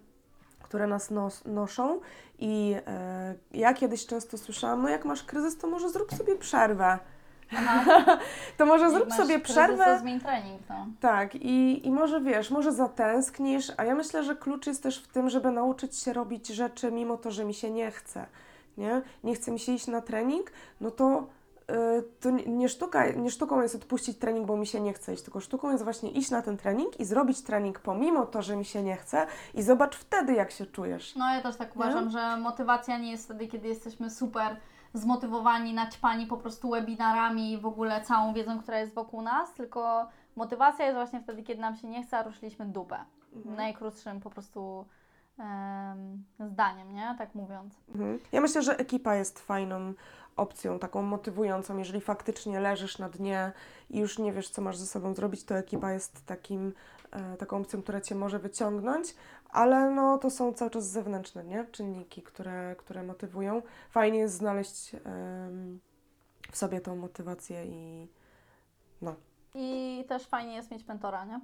które 0.63 0.87
nas 0.87 1.11
nos, 1.11 1.45
noszą 1.45 2.01
i 2.39 2.77
e, 2.87 3.35
ja 3.55 3.75
kiedyś 3.75 4.07
często 4.07 4.39
słyszałam, 4.39 4.83
no 4.83 4.89
jak 4.89 5.05
masz 5.05 5.23
kryzys, 5.23 5.59
to 5.59 5.67
może 5.67 5.91
zrób 5.91 6.15
sobie 6.15 6.37
przerwę. 6.37 6.99
To 8.59 8.67
może 8.67 8.91
zrób 8.91 9.13
sobie 9.13 9.35
kryzys, 9.41 9.53
przerwę. 9.57 9.85
to 9.85 9.99
zmień 9.99 10.21
trening, 10.21 10.63
no. 10.69 10.87
Tak, 11.01 11.35
i, 11.35 11.87
i 11.87 11.91
może 11.91 12.21
wiesz, 12.21 12.51
może 12.51 12.73
zatęsknisz, 12.73 13.73
a 13.77 13.85
ja 13.85 13.95
myślę, 13.95 14.25
że 14.25 14.37
klucz 14.37 14.67
jest 14.67 14.83
też 14.83 15.03
w 15.03 15.09
tym, 15.09 15.31
żeby 15.31 15.51
nauczyć 15.51 15.97
się 15.97 16.13
robić 16.13 16.49
rzeczy 16.49 16.93
mimo 16.93 17.17
to, 17.17 17.31
że 17.31 17.45
mi 17.45 17.55
się 17.55 17.71
nie 17.71 17.91
chce. 17.91 18.27
Nie, 18.79 19.03
nie 19.25 19.35
chce 19.35 19.51
mi 19.51 19.59
się 19.59 19.73
iść 19.73 19.87
na 19.87 20.01
trening, 20.01 20.53
no 20.81 20.91
to, 20.91 21.27
y, 21.71 22.03
to 22.21 22.31
nie, 22.31 22.45
nie, 22.47 22.69
sztuka, 22.69 23.11
nie 23.11 23.31
sztuką 23.31 23.63
jest 23.63 23.75
odpuścić 23.75 24.19
trening, 24.19 24.47
bo 24.47 24.57
mi 24.57 24.67
się 24.67 24.81
nie 24.81 24.93
chce 24.93 25.15
iść, 25.15 25.23
tylko 25.23 25.41
sztuką 25.41 25.71
jest 25.71 25.85
właśnie 25.85 26.11
iść 26.11 26.31
na 26.31 26.43
ten 26.43 26.57
trening 26.57 27.01
i 27.01 27.05
zrobić 27.05 27.43
trening 27.43 27.81
pomimo 27.81 28.27
to, 28.27 28.43
że 28.43 28.57
mi 28.57 28.65
się 28.65 28.83
nie 28.83 28.97
chce 28.97 29.27
i 29.55 29.63
zobacz 29.63 29.97
wtedy, 29.97 30.35
jak 30.35 30.51
się 30.51 30.67
czujesz. 30.67 31.17
No 31.17 31.35
ja 31.35 31.43
też 31.43 31.57
tak 31.57 31.77
uważam, 31.77 32.11
że 32.11 32.37
motywacja 32.37 32.99
nie 32.99 33.11
jest 33.11 33.25
wtedy, 33.25 33.47
kiedy 33.49 33.69
jesteśmy 33.69 34.11
super 34.11 34.57
zmotywowani, 34.99 35.75
naćpani 35.75 36.27
po 36.27 36.37
prostu 36.37 36.71
webinarami 36.71 37.53
i 37.53 37.59
w 37.59 37.67
ogóle 37.67 38.01
całą 38.01 38.35
wiedzą, 38.35 38.59
która 38.59 38.79
jest 38.79 38.95
wokół 38.95 39.23
nas, 39.23 39.55
tylko 39.55 40.09
motywacja 40.37 40.85
jest 40.85 40.97
właśnie 40.97 41.21
wtedy, 41.21 41.43
kiedy 41.43 41.61
nam 41.61 41.77
się 41.77 41.89
nie 41.89 42.03
chce, 42.03 42.19
a 42.19 42.23
ruszyliśmy 42.23 42.67
dupę. 42.67 43.05
Najkrótszym 43.45 44.21
po 44.21 44.31
prostu 44.31 44.87
em, 45.39 46.25
zdaniem, 46.41 46.95
nie? 46.95 47.15
Tak 47.19 47.35
mówiąc. 47.35 47.75
Mhm. 47.89 48.19
Ja 48.33 48.41
myślę, 48.41 48.63
że 48.63 48.79
ekipa 48.79 49.15
jest 49.15 49.39
fajną 49.39 49.95
opcją, 50.37 50.79
taką 50.79 51.03
motywującą. 51.03 51.79
Jeżeli 51.79 52.01
faktycznie 52.01 52.61
leżysz 52.61 52.99
na 52.99 53.09
dnie 53.09 53.53
i 53.91 53.99
już 53.99 54.19
nie 54.19 54.33
wiesz, 54.33 54.49
co 54.49 54.63
masz 54.63 54.77
ze 54.77 54.87
sobą 54.87 55.15
zrobić, 55.15 55.45
to 55.45 55.55
ekipa 55.55 55.93
jest 55.93 56.27
takim, 56.27 56.73
e, 57.11 57.37
taką 57.37 57.57
opcją, 57.57 57.83
która 57.83 58.01
Cię 58.01 58.15
może 58.15 58.39
wyciągnąć, 58.39 59.15
ale 59.51 59.91
no, 59.91 60.19
to 60.19 60.31
są 60.31 60.53
cały 60.53 60.71
czas 60.71 60.85
zewnętrzne 60.85 61.45
nie? 61.45 61.65
czynniki, 61.65 62.23
które, 62.23 62.77
które 62.79 63.03
motywują. 63.03 63.63
Fajnie 63.91 64.19
jest 64.19 64.35
znaleźć 64.35 64.97
w 66.53 66.57
sobie 66.57 66.81
tą 66.81 66.97
motywację 66.97 67.67
i 67.67 68.09
no, 69.03 69.15
I 69.55 70.05
też 70.09 70.27
fajnie 70.27 70.55
jest 70.55 70.71
mieć 70.71 70.87
mentora, 70.87 71.25
nie? 71.25 71.41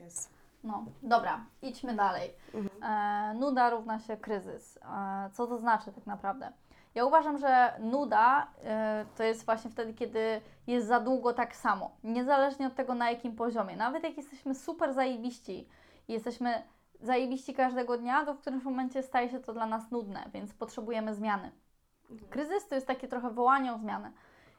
jest. 0.00 0.30
No, 0.64 0.84
dobra, 1.02 1.44
idźmy 1.62 1.94
dalej. 1.94 2.30
Mhm. 2.54 2.82
E, 2.82 3.34
nuda 3.38 3.70
równa 3.70 3.98
się 3.98 4.16
kryzys. 4.16 4.76
E, 4.76 5.30
co 5.32 5.46
to 5.46 5.58
znaczy 5.58 5.92
tak 5.92 6.06
naprawdę? 6.06 6.52
Ja 6.94 7.04
uważam, 7.04 7.38
że 7.38 7.72
nuda 7.80 8.46
e, 8.64 9.04
to 9.16 9.22
jest 9.22 9.44
właśnie 9.44 9.70
wtedy, 9.70 9.94
kiedy 9.94 10.40
jest 10.66 10.86
za 10.86 11.00
długo 11.00 11.32
tak 11.32 11.56
samo. 11.56 11.90
Niezależnie 12.04 12.66
od 12.66 12.74
tego, 12.74 12.94
na 12.94 13.10
jakim 13.10 13.36
poziomie. 13.36 13.76
Nawet 13.76 14.04
jak 14.04 14.16
jesteśmy 14.16 14.54
super 14.54 14.94
zajebiści 14.94 15.68
i 16.08 16.12
jesteśmy 16.12 16.62
zajebiści 17.02 17.54
każdego 17.54 17.98
dnia, 17.98 18.24
to 18.24 18.34
w 18.34 18.38
którymś 18.38 18.64
momencie 18.64 19.02
staje 19.02 19.28
się 19.28 19.40
to 19.40 19.52
dla 19.52 19.66
nas 19.66 19.90
nudne, 19.90 20.24
więc 20.34 20.54
potrzebujemy 20.54 21.14
zmiany. 21.14 21.50
Kryzys 22.30 22.68
to 22.68 22.74
jest 22.74 22.86
takie 22.86 23.08
trochę 23.08 23.30
wołanie 23.30 23.72
o 23.72 23.78
zmianę. 23.78 24.12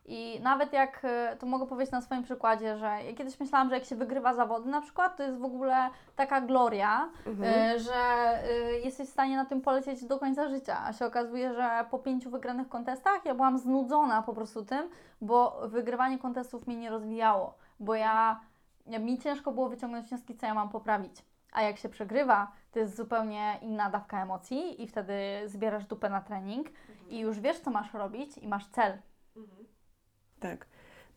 I 0.06 0.40
nawet 0.44 0.74
jak, 0.74 1.00
e, 1.04 1.38
to 1.40 1.46
mogę 1.46 1.68
powiedzieć 1.68 1.92
na 1.92 2.02
swoim 2.02 2.24
przykładzie, 2.24 2.78
że 2.78 2.86
ja 2.86 3.14
kiedyś 3.16 3.40
myślałam, 3.40 3.70
że 3.70 3.76
jak 3.76 3.86
się 3.86 3.96
wygrywa 3.96 4.34
zawody 4.34 4.70
na 4.70 4.82
przykład, 4.82 5.18
to 5.18 5.24
jest 5.24 5.38
w 5.38 5.44
ogóle 5.44 5.90
taka 6.16 6.42
gloria, 6.42 7.10
Mhm. 7.26 7.54
e, 7.54 7.80
że 7.80 7.94
e, 7.94 8.80
jesteś 8.80 9.08
w 9.08 9.12
stanie 9.12 9.36
na 9.36 9.46
tym 9.46 9.62
polecieć 9.62 10.06
do 10.06 10.20
końca 10.20 10.50
życia. 10.50 10.78
A 10.86 10.94
się 10.94 11.06
okazuje, 11.06 11.54
że 11.54 11.86
po 11.92 12.00
pięciu 12.00 12.30
wygranych 12.30 12.70
kontestach 12.70 13.26
ja 13.26 13.36
byłam 13.36 13.58
znudzona 13.58 14.22
po 14.22 14.34
prostu 14.34 14.66
tym, 14.66 14.90
bo 15.22 15.62
wygrywanie 15.68 16.20
kontestów 16.20 16.68
mnie 16.68 16.76
nie 16.76 16.90
rozwijało, 16.90 17.54
bo 17.80 17.96
ja 17.96 18.40
mi 19.00 19.20
ciężko 19.20 19.52
było 19.52 19.70
wyciągnąć 19.70 20.08
wnioski, 20.08 20.36
co 20.36 20.46
ja 20.46 20.54
mam 20.54 20.70
poprawić. 20.70 21.33
A 21.54 21.62
jak 21.62 21.78
się 21.78 21.90
przegrywa, 21.90 22.52
to 22.72 22.80
jest 22.80 22.96
zupełnie 22.96 23.60
inna 23.62 23.90
dawka 23.90 24.24
emocji 24.24 24.84
i 24.84 24.88
wtedy 24.88 25.14
zbierasz 25.46 25.86
dupę 25.86 26.10
na 26.10 26.22
trening 26.22 26.68
i 27.10 27.20
już 27.20 27.40
wiesz, 27.40 27.60
co 27.60 27.72
masz 27.72 27.94
robić 27.94 28.38
i 28.38 28.48
masz 28.48 28.68
cel. 28.68 28.98
Tak. 30.40 30.66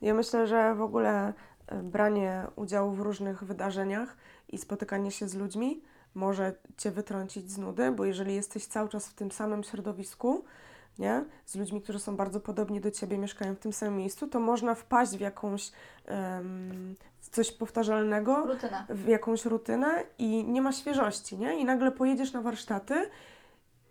Ja 0.00 0.14
myślę, 0.14 0.46
że 0.46 0.74
w 0.74 0.82
ogóle 0.82 1.32
e, 1.66 1.82
branie 1.82 2.46
udziału 2.56 2.92
w 2.92 3.00
różnych 3.00 3.44
wydarzeniach 3.44 4.16
i 4.48 4.58
spotykanie 4.58 5.10
się 5.10 5.28
z 5.28 5.34
ludźmi 5.34 5.82
może 6.14 6.54
cię 6.76 6.90
wytrącić 6.90 7.50
z 7.50 7.58
nudy, 7.58 7.92
bo 7.92 8.04
jeżeli 8.04 8.34
jesteś 8.34 8.66
cały 8.66 8.88
czas 8.88 9.08
w 9.08 9.14
tym 9.14 9.32
samym 9.32 9.62
środowisku, 9.62 10.44
nie? 10.98 11.24
z 11.46 11.54
ludźmi, 11.56 11.82
którzy 11.82 11.98
są 11.98 12.16
bardzo 12.16 12.40
podobni 12.40 12.80
do 12.80 12.90
ciebie, 12.90 13.18
mieszkają 13.18 13.54
w 13.54 13.58
tym 13.58 13.72
samym 13.72 13.96
miejscu, 13.96 14.28
to 14.28 14.40
można 14.40 14.74
wpaść 14.74 15.16
w 15.16 15.20
jakąś 15.20 15.72
em, 16.06 16.96
coś 17.20 17.52
powtarzalnego, 17.52 18.46
Rutyna. 18.46 18.86
w 18.88 19.08
jakąś 19.08 19.44
rutynę 19.44 20.02
i 20.18 20.44
nie 20.44 20.62
ma 20.62 20.72
świeżości, 20.72 21.38
nie? 21.38 21.58
I 21.58 21.64
nagle 21.64 21.92
pojedziesz 21.92 22.32
na 22.32 22.40
warsztaty 22.40 23.10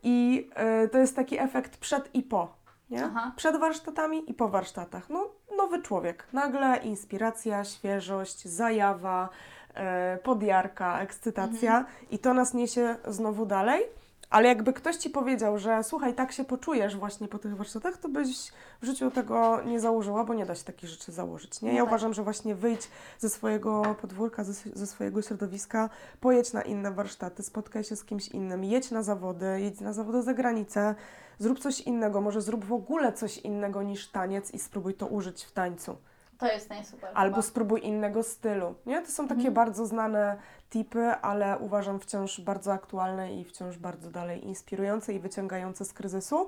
i 0.04 0.50
e, 0.56 0.88
to 0.88 0.98
jest 0.98 1.16
taki 1.16 1.40
efekt 1.40 1.78
przed 1.78 2.16
i 2.16 2.24
po, 2.24 2.56
nie? 2.90 3.06
Aha. 3.06 3.32
Przed 3.36 3.60
warsztatami 3.60 4.32
i 4.32 4.34
po 4.34 4.50
warsztatach. 4.50 5.10
No, 5.10 5.30
nowy 5.58 5.82
człowiek. 5.82 6.28
Nagle 6.34 6.78
inspiracja, 6.78 7.64
świeżość, 7.64 8.48
zajawa, 8.48 9.30
e, 9.74 10.18
podjarka, 10.24 11.00
ekscytacja 11.00 11.86
i 12.12 12.20
to 12.20 12.34
nas 12.34 12.54
niesie 12.54 12.96
znowu 13.08 13.46
dalej. 13.46 13.84
Ale 14.29 14.48
jakby 14.48 14.74
ktoś 14.74 14.96
Ci 14.96 15.10
powiedział, 15.10 15.60
że 15.60 15.84
słuchaj, 15.84 16.13
tak 16.13 16.32
się 16.32 16.46
poczujesz 16.46 16.98
właśnie 16.98 17.27
po 17.27 17.39
tych 17.39 17.58
warsztatach, 17.58 17.98
to 17.98 18.10
byś 18.10 18.51
w 18.82 18.86
życiu 18.86 19.12
tego 19.12 19.63
nie 19.63 19.79
założyła, 19.79 20.24
bo 20.24 20.34
nie 20.34 20.46
da 20.46 20.55
się 20.55 20.63
takich 20.63 20.89
rzeczy 20.89 21.12
założyć, 21.12 21.62
nie? 21.62 21.74
Ja 21.74 21.79
tak. 21.79 21.88
uważam, 21.88 22.13
że 22.13 22.24
właśnie 22.24 22.55
wyjdź 22.55 22.89
ze 23.20 23.29
swojego 23.29 23.96
podwórka, 24.01 24.44
ze, 24.44 24.53
ze 24.53 24.88
swojego 24.88 25.22
środowiska, 25.22 25.89
pojedź 26.20 26.53
na 26.53 26.62
inne 26.62 26.91
warsztaty, 26.91 27.44
spotkaj 27.44 27.84
się 27.84 27.96
z 27.96 28.03
kimś 28.03 28.27
innym, 28.27 28.63
jedź 28.63 28.91
na 28.91 29.03
zawody, 29.03 29.62
jedź 29.62 29.79
na 29.79 29.94
zawody 29.94 30.22
za 30.22 30.34
granicę, 30.34 30.96
zrób 31.39 31.60
coś 31.60 31.82
innego, 31.82 32.22
może 32.22 32.41
zrób 32.41 32.65
w 32.65 32.74
ogóle 32.74 33.13
coś 33.13 33.38
innego 33.38 33.84
niż 33.84 34.08
taniec 34.08 34.51
i 34.51 34.60
spróbuj 34.60 34.94
to 34.94 35.08
użyć 35.08 35.44
w 35.44 35.51
tańcu. 35.51 35.98
To 36.38 36.48
jest 36.48 36.70
najsuper. 36.70 37.10
Albo 37.13 37.42
spróbuj 37.42 37.82
innego 37.84 38.24
stylu. 38.24 38.75
Nie? 38.86 39.01
To 39.01 39.12
są 39.12 39.27
takie 39.27 39.38
Mhm. 39.39 39.54
bardzo 39.54 39.86
znane 39.86 40.38
tipy, 40.70 41.06
ale 41.12 41.58
uważam 41.60 42.00
wciąż 42.00 42.42
bardzo 42.42 42.74
aktualne 42.74 43.34
i 43.34 43.44
wciąż 43.44 43.77
bardzo 43.77 44.12
dalej 44.12 44.46
inspirujące 44.46 45.13
i 45.13 45.20
wyciągające 45.20 45.86
z 45.86 45.94
kryzysu. 45.94 46.48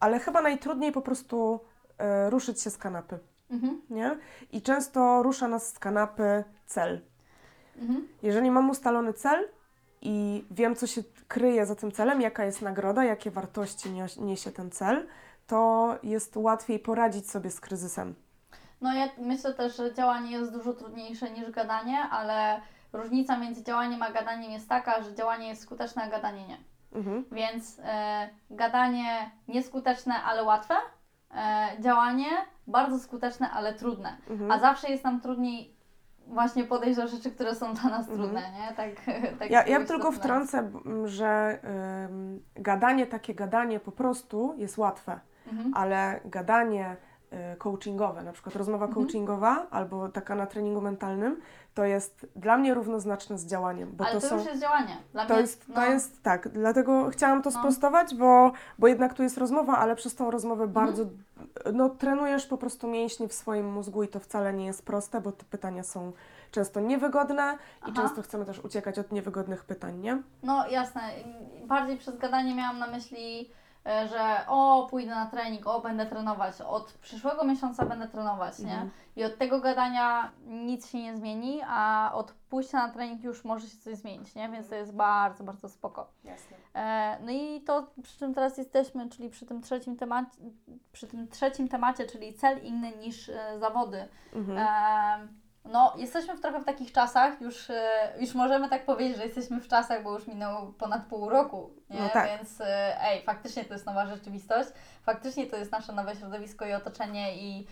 Ale 0.00 0.18
chyba 0.18 0.40
najtrudniej 0.42 0.92
po 0.92 1.02
prostu 1.02 1.60
e, 1.98 2.30
ruszyć 2.30 2.62
się 2.62 2.70
z 2.70 2.78
kanapy. 2.78 3.18
Mhm. 3.50 3.80
Nie? 3.90 4.18
I 4.52 4.62
często 4.62 5.22
rusza 5.22 5.48
nas 5.48 5.72
z 5.72 5.78
kanapy 5.78 6.44
cel. 6.66 7.00
Mhm. 7.78 8.08
Jeżeli 8.22 8.50
mam 8.50 8.70
ustalony 8.70 9.12
cel 9.12 9.48
i 10.02 10.46
wiem, 10.50 10.76
co 10.76 10.86
się 10.86 11.02
kryje 11.28 11.66
za 11.66 11.74
tym 11.74 11.92
celem, 11.92 12.20
jaka 12.20 12.44
jest 12.44 12.62
nagroda, 12.62 13.04
jakie 13.04 13.30
wartości 13.30 13.90
niesie 14.18 14.52
ten 14.52 14.70
cel, 14.70 15.06
to 15.46 15.94
jest 16.02 16.36
łatwiej 16.36 16.78
poradzić 16.78 17.30
sobie 17.30 17.50
z 17.50 17.60
kryzysem. 17.60 18.14
No 18.80 18.94
ja 18.94 19.08
myślę 19.18 19.54
też, 19.54 19.76
że 19.76 19.94
działanie 19.94 20.30
jest 20.30 20.52
dużo 20.52 20.72
trudniejsze 20.72 21.30
niż 21.30 21.50
gadanie, 21.50 21.98
ale 22.10 22.60
różnica 22.92 23.38
między 23.38 23.64
działaniem 23.64 24.02
a 24.02 24.10
gadaniem 24.10 24.52
jest 24.52 24.68
taka, 24.68 25.02
że 25.02 25.14
działanie 25.14 25.48
jest 25.48 25.62
skuteczne, 25.62 26.02
a 26.02 26.08
gadanie 26.08 26.48
nie. 26.48 26.56
Mhm. 26.92 27.24
Więc 27.32 27.80
e, 27.84 28.28
gadanie 28.50 29.30
nieskuteczne, 29.48 30.14
ale 30.22 30.44
łatwe, 30.44 30.74
e, 31.34 31.68
działanie 31.80 32.26
bardzo 32.66 32.98
skuteczne, 32.98 33.50
ale 33.50 33.74
trudne. 33.74 34.16
Mhm. 34.30 34.50
A 34.50 34.58
zawsze 34.58 34.88
jest 34.90 35.04
nam 35.04 35.20
trudniej 35.20 35.78
właśnie 36.26 36.64
podejść 36.64 36.96
do 36.96 37.06
rzeczy, 37.08 37.30
które 37.30 37.54
są 37.54 37.74
dla 37.74 37.90
nas 37.90 38.08
Mhm. 38.08 38.18
trudne, 38.18 38.42
nie? 38.52 38.74
Tak, 38.76 38.88
tak 39.38 39.50
Ja, 39.50 39.66
ja 39.66 39.84
tylko 39.84 40.12
wtrącę, 40.12 40.70
że 41.04 41.58
ym, 42.10 42.42
gadanie, 42.54 43.06
takie 43.06 43.34
gadanie 43.34 43.80
po 43.80 43.92
prostu 43.92 44.54
jest 44.56 44.78
łatwe, 44.78 45.20
Mhm. 45.52 45.74
ale 45.74 46.20
gadanie 46.24 46.92
y, 46.92 47.07
coachingowe, 47.58 48.22
na 48.22 48.32
przykład 48.32 48.56
rozmowa 48.56 48.86
Mhm. 48.86 49.04
coachingowa 49.06 49.66
albo 49.70 50.08
taka 50.08 50.34
na 50.34 50.46
treningu 50.46 50.80
mentalnym, 50.80 51.40
to 51.74 51.84
jest 51.84 52.26
dla 52.36 52.58
mnie 52.58 52.74
równoznaczne 52.74 53.38
z 53.38 53.46
działaniem, 53.46 53.92
bo 53.96 54.04
Ale 54.04 54.14
to, 54.14 54.20
to, 54.20 54.28
są... 54.28 54.36
już 54.36 54.46
jest 54.46 54.60
działanie. 54.60 54.96
Dla 55.12 55.26
To 55.26 55.32
mnie, 55.34 55.40
jest, 55.42 55.68
no, 55.68 55.74
to 55.74 55.84
jest 55.86 56.22
tak, 56.22 56.48
dlatego 56.48 57.10
chciałam 57.10 57.42
to 57.42 57.50
No. 57.50 57.58
sprostować, 57.58 58.14
bo, 58.14 58.52
bo 58.78 58.88
jednak 58.88 59.14
tu 59.14 59.22
jest 59.22 59.38
rozmowa, 59.38 59.78
ale 59.78 59.96
przez 59.96 60.14
tą 60.14 60.30
rozmowę 60.30 60.64
Mhm. 60.64 60.86
bardzo, 60.86 61.04
no 61.72 61.88
trenujesz 61.88 62.46
po 62.46 62.58
prostu 62.58 62.88
mięśnie 62.88 63.28
w 63.28 63.32
swoim 63.32 63.72
mózgu 63.72 64.02
i 64.02 64.08
to 64.08 64.20
wcale 64.20 64.52
nie 64.52 64.66
jest 64.66 64.84
proste, 64.86 65.20
bo 65.20 65.32
te 65.32 65.44
pytania 65.44 65.82
są 65.82 66.12
często 66.50 66.80
niewygodne 66.80 67.58
i 67.82 67.90
Aha. 67.90 67.92
często 68.02 68.22
chcemy 68.22 68.44
też 68.44 68.58
uciekać 68.58 68.98
od 68.98 69.12
niewygodnych 69.12 69.64
pytań, 69.64 69.98
nie? 69.98 70.22
No 70.42 70.68
jasne. 70.68 71.00
Bardziej 71.66 71.98
przez 71.98 72.18
gadanie 72.18 72.54
miałam 72.54 72.78
na 72.78 72.86
myśli, 72.86 73.40
e, 73.40 73.44
że 73.88 74.44
o, 74.46 74.86
pójdę 74.90 75.10
na 75.10 75.26
trening, 75.26 75.66
o, 75.66 75.80
będę 75.80 76.06
trenować. 76.06 76.60
Od 76.60 76.92
przyszłego 76.92 77.44
miesiąca 77.44 77.86
będę 77.86 78.08
trenować, 78.08 78.58
nie? 78.58 78.72
Mhm. 78.72 78.90
I 79.16 79.24
od 79.24 79.38
tego 79.38 79.60
gadania 79.60 80.32
nic 80.46 80.90
się 80.90 81.02
nie 81.02 81.16
zmieni, 81.16 81.60
a 81.66 82.10
od 82.14 82.32
pójścia 82.32 82.86
na 82.86 82.92
trening 82.92 83.24
już 83.24 83.44
może 83.44 83.68
się 83.68 83.78
coś 83.78 83.96
zmienić, 83.96 84.34
nie? 84.34 84.48
Więc 84.48 84.68
to 84.68 84.74
jest 84.74 84.94
bardzo, 84.94 85.44
bardzo 85.44 85.68
spoko. 85.68 86.10
Jasne. 86.24 86.56
E, 86.74 87.18
No 87.22 87.30
i 87.32 87.60
to, 87.60 87.86
przy 88.02 88.18
czym 88.18 88.34
teraz 88.34 88.58
jesteśmy, 88.58 89.08
czyli 89.08 89.30
przy 89.30 89.46
tym 89.46 89.62
trzecim 89.62 89.96
temacie, 89.96 90.30
przy 90.92 91.06
tym 91.06 91.28
trzecim 91.28 91.68
temacie, 91.68 92.06
czyli 92.06 92.34
cel 92.34 92.64
inny 92.64 92.96
niż 92.96 93.28
e, 93.28 93.58
zawody. 93.58 94.08
Mhm. 94.32 94.58
Em, 94.58 95.28
No, 95.72 95.94
jesteśmy 95.96 96.36
w 96.36 96.40
trochę 96.40 96.60
w 96.60 96.64
takich 96.64 96.92
czasach, 96.92 97.40
już, 97.40 97.70
e, 97.70 98.12
już 98.20 98.34
możemy 98.34 98.68
tak 98.68 98.84
powiedzieć, 98.84 99.16
że 99.16 99.24
jesteśmy 99.24 99.60
w 99.60 99.68
czasach, 99.68 100.02
bo 100.02 100.12
już 100.12 100.26
minęło 100.26 100.72
ponad 100.78 101.06
pół 101.06 101.28
roku, 101.28 101.70
nie? 101.90 102.00
No 102.00 102.08
tak. 102.08 102.28
Więc 102.28 102.60
e, 102.60 103.02
ej, 103.02 103.22
faktycznie 103.22 103.64
to 103.64 103.74
jest 103.74 103.86
nowa 103.86 104.06
rzeczywistość, 104.06 104.68
faktycznie 105.02 105.46
to 105.46 105.56
jest 105.56 105.72
nasze 105.72 105.92
nowe 105.92 106.16
środowisko 106.16 106.66
i 106.66 106.72
otoczenie 106.72 107.36
i 107.36 107.66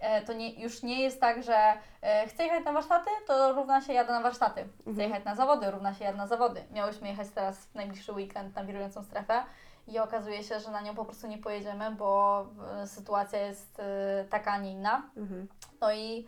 e, 0.00 0.22
to 0.22 0.32
nie, 0.32 0.62
już 0.62 0.82
nie 0.82 1.02
jest 1.02 1.20
tak, 1.20 1.42
że 1.42 1.56
e, 2.02 2.26
chcę 2.26 2.44
jechać 2.44 2.64
na 2.64 2.72
warsztaty, 2.72 3.10
to 3.26 3.52
równa 3.52 3.80
się 3.80 3.92
jadę 3.92 4.12
na 4.12 4.20
warsztaty. 4.20 4.64
Chcę 4.80 4.90
Mhm. 4.90 5.08
jechać 5.08 5.24
na 5.24 5.34
zawody, 5.34 5.70
równa 5.70 5.94
się 5.94 6.04
jadę 6.04 6.18
na 6.18 6.26
zawody. 6.26 6.64
Miałyśmy 6.70 7.08
jechać 7.08 7.28
teraz 7.34 7.66
w 7.66 7.74
najbliższy 7.74 8.12
weekend 8.12 8.56
na 8.56 8.64
wirującą 8.64 9.04
strefę 9.04 9.42
i 9.88 9.98
okazuje 9.98 10.44
się, 10.44 10.60
że 10.60 10.70
na 10.70 10.80
nią 10.80 10.94
po 10.94 11.04
prostu 11.04 11.26
nie 11.26 11.38
pojedziemy, 11.38 11.90
bo 11.90 12.46
sytuacja 12.86 13.38
jest 13.38 13.82
taka, 14.30 14.52
a 14.52 14.58
nie 14.58 14.72
inna. 14.72 15.02
Mhm. 15.16 15.48
No 15.80 15.92
i, 15.92 16.26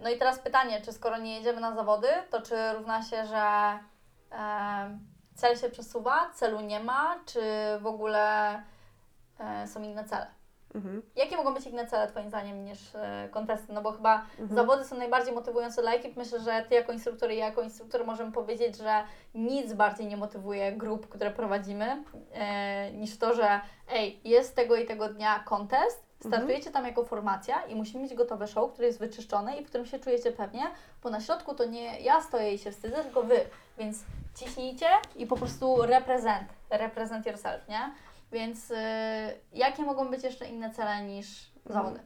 no 0.00 0.10
i 0.10 0.18
teraz 0.18 0.38
pytanie, 0.38 0.80
czy 0.80 0.92
skoro 0.92 1.18
nie 1.18 1.36
jedziemy 1.36 1.60
na 1.60 1.74
zawody, 1.74 2.08
to 2.30 2.42
czy 2.42 2.72
równa 2.72 3.02
się, 3.02 3.26
że 3.26 3.78
e, 4.32 4.98
cel 5.34 5.56
się 5.56 5.68
przesuwa, 5.70 6.30
celu 6.34 6.60
nie 6.60 6.80
ma, 6.80 7.16
czy 7.26 7.40
w 7.80 7.86
ogóle 7.86 8.54
e, 9.40 9.66
są 9.66 9.82
inne 9.82 10.04
cele? 10.04 10.26
Mhm. 10.74 11.02
Jakie 11.16 11.36
mogą 11.36 11.54
być 11.54 11.66
inne 11.66 11.86
cele 11.86 12.08
Twoim 12.08 12.28
zdaniem 12.28 12.64
niż 12.64 12.94
e, 12.94 13.28
kontesty? 13.30 13.72
No 13.72 13.82
bo 13.82 13.92
chyba 13.92 14.22
Mhm. 14.38 14.54
zawody 14.54 14.84
są 14.84 14.96
najbardziej 14.96 15.34
motywujące 15.34 15.82
dla 15.82 15.92
ekip. 15.92 16.16
Myślę, 16.16 16.40
że 16.40 16.64
Ty 16.68 16.74
jako 16.74 16.92
instruktor 16.92 17.30
i 17.30 17.36
ja 17.36 17.46
jako 17.46 17.62
instruktor 17.62 18.06
możemy 18.06 18.32
powiedzieć, 18.32 18.76
że 18.76 19.02
nic 19.34 19.72
bardziej 19.72 20.06
nie 20.06 20.16
motywuje 20.16 20.72
grup, 20.72 21.08
które 21.08 21.30
prowadzimy, 21.30 22.04
e, 22.32 22.92
niż 22.92 23.18
to, 23.18 23.34
że 23.34 23.60
ej, 23.92 24.20
jest 24.24 24.56
tego 24.56 24.76
i 24.76 24.86
tego 24.86 25.08
dnia 25.08 25.38
kontest, 25.38 26.07
startujecie 26.20 26.70
tam 26.70 26.84
jako 26.84 27.04
formacja 27.04 27.62
i 27.62 27.74
musimy 27.74 28.02
mieć 28.02 28.14
gotowe 28.14 28.46
show, 28.46 28.72
które 28.72 28.86
jest 28.86 28.98
wyczyszczone 28.98 29.56
i 29.56 29.64
w 29.64 29.68
którym 29.68 29.86
się 29.86 29.98
czujecie 29.98 30.32
pewnie, 30.32 30.62
bo 31.02 31.10
na 31.10 31.20
środku 31.20 31.54
to 31.54 31.64
nie 31.64 32.00
ja 32.00 32.22
stoję 32.22 32.54
i 32.54 32.58
się 32.58 32.72
wstydzę, 32.72 33.02
tylko 33.02 33.22
Wy. 33.22 33.40
Więc 33.78 34.04
ciśnijcie 34.34 34.86
i 35.16 35.26
po 35.26 35.36
prostu 35.36 35.82
represent, 35.82 36.48
represent 36.70 37.26
yourself, 37.26 37.68
nie? 37.68 37.92
Więc 38.32 38.70
y, 38.70 38.74
jakie 39.52 39.82
mogą 39.82 40.08
być 40.08 40.24
jeszcze 40.24 40.46
inne 40.48 40.70
cele 40.70 41.02
niż 41.02 41.50
zawody? 41.66 42.00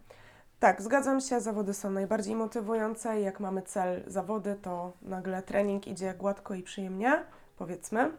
Tak, 0.61 0.83
zgadzam 0.83 1.21
się, 1.21 1.41
zawody 1.41 1.75
są 1.75 1.91
najbardziej 1.91 2.35
motywujące 2.35 3.21
jak 3.21 3.41
mamy 3.41 3.63
cel 3.63 4.03
zawody, 4.07 4.57
to 4.63 4.93
nagle 5.03 5.43
trening 5.43 5.89
idzie 5.89 6.15
gładko 6.15 6.55
i 6.55 6.63
przyjemnie, 6.63 7.25
powiedzmy. 7.57 8.11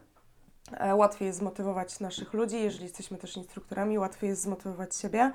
E, 0.72 0.94
Łatwiej 0.94 1.26
jest 1.26 1.38
zmotywować 1.38 2.00
naszych 2.00 2.32
ludzi, 2.32 2.62
jeżeli 2.62 2.84
jesteśmy 2.84 3.18
też 3.18 3.36
instruktorami, 3.36 3.98
łatwiej 3.98 4.30
jest 4.30 4.42
zmotywować 4.42 4.96
siebie. 4.96 5.32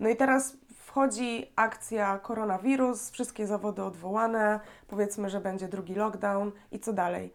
No 0.00 0.08
i 0.08 0.16
teraz 0.16 0.56
wchodzi 0.76 1.52
akcja 1.56 2.18
koronawirus, 2.18 3.10
wszystkie 3.10 3.46
zawody 3.46 3.82
odwołane, 3.82 4.60
powiedzmy, 4.88 5.30
że 5.30 5.40
będzie 5.40 5.68
drugi 5.68 5.94
lockdown 5.94 6.52
i 6.72 6.80
co 6.80 6.92
dalej? 6.92 7.32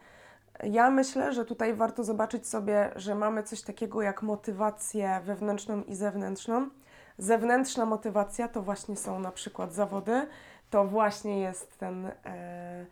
Ja 0.63 0.89
myślę, 0.89 1.33
że 1.33 1.45
tutaj 1.45 1.73
warto 1.73 2.03
zobaczyć 2.03 2.47
sobie, 2.47 2.91
że 2.95 3.15
mamy 3.15 3.43
coś 3.43 3.61
takiego 3.61 4.01
jak 4.01 4.21
motywację 4.21 5.21
wewnętrzną 5.25 5.83
i 5.83 5.95
zewnętrzną. 5.95 6.69
Zewnętrzna 7.17 7.85
motywacja 7.85 8.47
to 8.47 8.61
właśnie 8.61 8.95
są 8.95 9.19
na 9.19 9.31
przykład 9.31 9.73
zawody, 9.73 10.27
to 10.69 10.85
właśnie 10.85 11.41
jest 11.41 11.77
ten 11.77 12.11
e, 12.25 12.85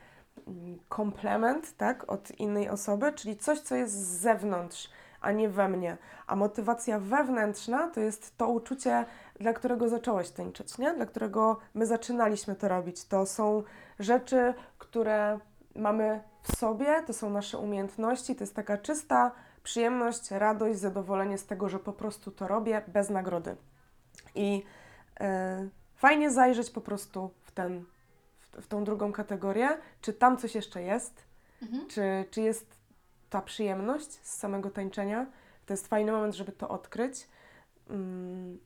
komplement 0.89 1.77
tak, 1.77 2.12
od 2.12 2.31
innej 2.39 2.69
osoby, 2.69 3.13
czyli 3.13 3.38
coś, 3.38 3.60
co 3.60 3.75
jest 3.75 3.93
z 3.93 4.19
zewnątrz, 4.22 4.89
a 5.22 5.31
nie 5.31 5.50
we 5.50 5.69
mnie. 5.69 5.98
A 6.27 6.36
motywacja 6.36 7.00
wewnętrzna 7.00 7.89
to 7.89 8.00
jest 8.00 8.38
to 8.38 8.48
uczucie, 8.48 9.05
dla 9.39 9.54
którego 9.54 9.89
zacząłeś 9.89 10.30
tańczyć, 10.30 10.77
nie? 10.77 10.94
dla 10.94 11.06
którego 11.06 11.58
my 11.74 11.86
zaczynaliśmy 11.86 12.56
to 12.56 12.68
robić. 12.68 13.06
To 13.06 13.25
są 13.25 13.63
rzeczy, 14.00 14.54
które 14.77 15.39
mamy 15.75 16.22
w 16.44 16.58
sobie, 16.58 17.04
to 17.08 17.13
są 17.13 17.30
nasze 17.30 17.58
umiejętności, 17.58 18.36
to 18.36 18.44
jest 18.44 18.56
taka 18.56 18.77
czysta 18.77 19.32
przyjemność, 19.63 20.32
radość, 20.32 20.80
zadowolenie 20.80 21.38
z 21.38 21.46
tego, 21.46 21.70
że 21.70 21.80
po 21.80 21.94
prostu 21.94 22.32
to 22.32 22.48
robię 22.48 22.82
bez 22.88 23.10
nagrody. 23.10 23.56
I 24.36 24.63
e, 25.20 25.70
fajnie 25.96 26.32
zajrzeć 26.32 26.70
po 26.70 26.82
prostu 26.82 27.32
w, 27.42 27.51
ten, 27.51 27.86
w, 28.39 28.62
w 28.62 28.68
tą 28.68 28.84
drugą 28.84 29.12
kategorię, 29.12 29.70
czy 30.01 30.13
tam 30.13 30.38
coś 30.38 30.56
jeszcze 30.56 30.82
jest, 30.82 31.25
Mhm. 31.62 31.88
czy, 31.88 32.25
czy 32.32 32.42
jest 32.42 32.75
ta 33.30 33.42
przyjemność 33.42 34.12
z 34.12 34.38
samego 34.38 34.70
tańczenia. 34.70 35.25
To 35.65 35.74
jest 35.74 35.88
fajny 35.88 36.12
moment, 36.12 36.36
żeby 36.36 36.51
to 36.51 36.70
odkryć. 36.70 37.27
Mm, 37.89 38.60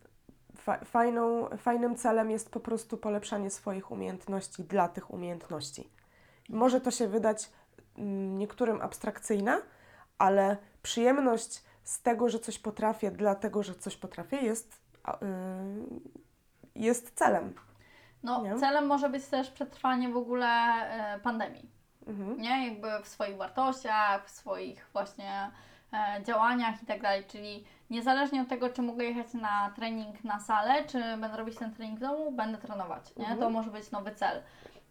fa- 0.59 0.85
fajną, 0.85 1.49
fajnym 1.57 1.95
celem 1.95 2.31
jest 2.31 2.51
po 2.51 2.59
prostu 2.59 2.97
polepszanie 2.97 3.49
swoich 3.49 3.91
umiejętności 3.91 4.63
dla 4.63 4.87
tych 4.89 5.11
umiejętności. 5.11 5.89
Może 6.49 6.81
to 6.81 6.91
się 6.91 7.07
wydać 7.07 7.49
mm, 7.97 8.37
niektórym 8.37 8.81
abstrakcyjne, 8.81 9.61
ale 10.17 10.57
przyjemność 10.81 11.63
z 11.83 12.01
tego, 12.01 12.29
że 12.29 12.39
coś 12.39 12.59
potrafię, 12.59 13.11
dlatego, 13.11 13.63
że 13.63 13.75
coś 13.75 13.97
potrafię, 13.97 14.37
jest, 14.37 14.81
y, 15.07 15.15
jest 16.75 17.15
celem. 17.15 17.53
No, 18.23 18.43
Nie? 18.43 18.59
celem 18.59 18.87
może 18.87 19.09
być 19.09 19.25
też 19.25 19.51
przetrwanie 19.51 20.09
w 20.09 20.17
ogóle 20.17 20.47
e, 20.47 21.19
pandemii. 21.19 21.69
Mhm. 22.07 22.41
nie? 22.41 22.67
Jakby 22.67 22.87
w 23.03 23.07
swoich 23.07 23.37
wartościach, 23.37 24.25
w 24.25 24.29
swoich 24.29 24.89
właśnie 24.93 25.51
działaniach 26.25 26.83
i 26.83 26.85
tak 26.85 27.01
dalej, 27.01 27.23
czyli 27.27 27.63
niezależnie 27.89 28.41
od 28.41 28.47
tego, 28.47 28.69
czy 28.69 28.81
mogę 28.81 29.05
jechać 29.05 29.33
na 29.33 29.71
trening 29.75 30.23
na 30.23 30.39
salę, 30.39 30.83
czy 30.87 30.97
będę 31.17 31.37
robić 31.37 31.57
ten 31.57 31.73
trening 31.73 31.97
w 31.97 32.01
domu, 32.01 32.31
będę 32.31 32.57
trenować, 32.57 33.15
nie? 33.17 33.23
Mhm. 33.23 33.39
To 33.39 33.49
może 33.49 33.71
być 33.71 33.91
nowy 33.91 34.15
cel. 34.15 34.41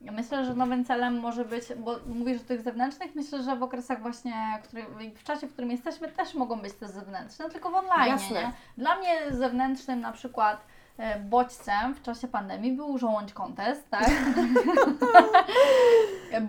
Myślę, 0.00 0.44
że 0.44 0.54
nowym 0.54 0.84
celem 0.84 1.20
może 1.20 1.44
być, 1.44 1.64
bo 1.76 1.96
mówisz 2.06 2.40
o 2.40 2.44
tych 2.44 2.62
zewnętrznych, 2.62 3.14
myślę, 3.14 3.42
że 3.42 3.56
w 3.56 3.62
okresach 3.62 4.02
właśnie, 4.02 4.60
który, 4.64 4.84
w 5.14 5.24
czasie, 5.24 5.46
w 5.46 5.52
którym 5.52 5.70
jesteśmy, 5.70 6.08
też 6.08 6.34
mogą 6.34 6.60
być 6.60 6.72
te 6.72 6.88
zewnętrzne, 6.88 7.50
tylko 7.50 7.70
w 7.70 7.74
online, 7.74 8.08
Jasne. 8.08 8.42
nie? 8.42 8.52
Dla 8.76 8.96
mnie 8.96 9.10
zewnętrznym 9.30 10.00
na 10.00 10.12
przykład 10.12 10.60
e, 10.60 10.77
bodźcem 11.24 11.94
w 11.94 12.02
czasie 12.02 12.28
pandemii 12.28 12.72
był 12.72 12.98
żołądź 12.98 13.32
contest, 13.32 13.90
tak? 13.90 14.10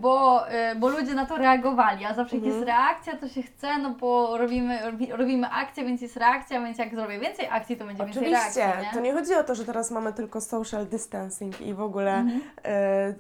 bo, 0.02 0.46
y, 0.72 0.76
bo 0.76 0.90
ludzie 0.90 1.14
na 1.14 1.26
to 1.26 1.38
reagowali, 1.38 2.06
a 2.06 2.14
zawsze 2.14 2.36
jak 2.36 2.46
Mhm. 2.46 2.56
jest 2.56 2.68
reakcja, 2.68 3.18
to 3.18 3.28
się 3.28 3.42
chce, 3.44 3.78
no 3.78 3.90
bo 3.90 4.38
robimy, 4.38 4.92
robi, 4.92 5.12
robimy 5.12 5.50
akcję, 5.50 5.86
więc 5.86 6.02
jest 6.02 6.18
reakcja, 6.18 6.62
więc 6.62 6.78
jak 6.78 6.96
zrobię 6.96 7.20
więcej 7.20 7.48
akcji, 7.52 7.78
to 7.78 7.86
będzie 7.86 8.04
więcej 8.06 8.24
Oczywiście, 8.24 8.60
reakcji, 8.60 8.86
nie? 8.88 8.94
to 8.94 9.00
nie 9.00 9.14
chodzi 9.14 9.36
o 9.36 9.44
to, 9.44 9.56
że 9.56 9.66
teraz 9.66 9.92
mamy 9.92 10.14
tylko 10.14 10.42
social 10.42 10.86
distancing 10.86 11.62
i 11.62 11.74
w 11.74 11.82
ogóle 11.82 12.14
Mhm. 12.16 12.42
e, 12.66 13.14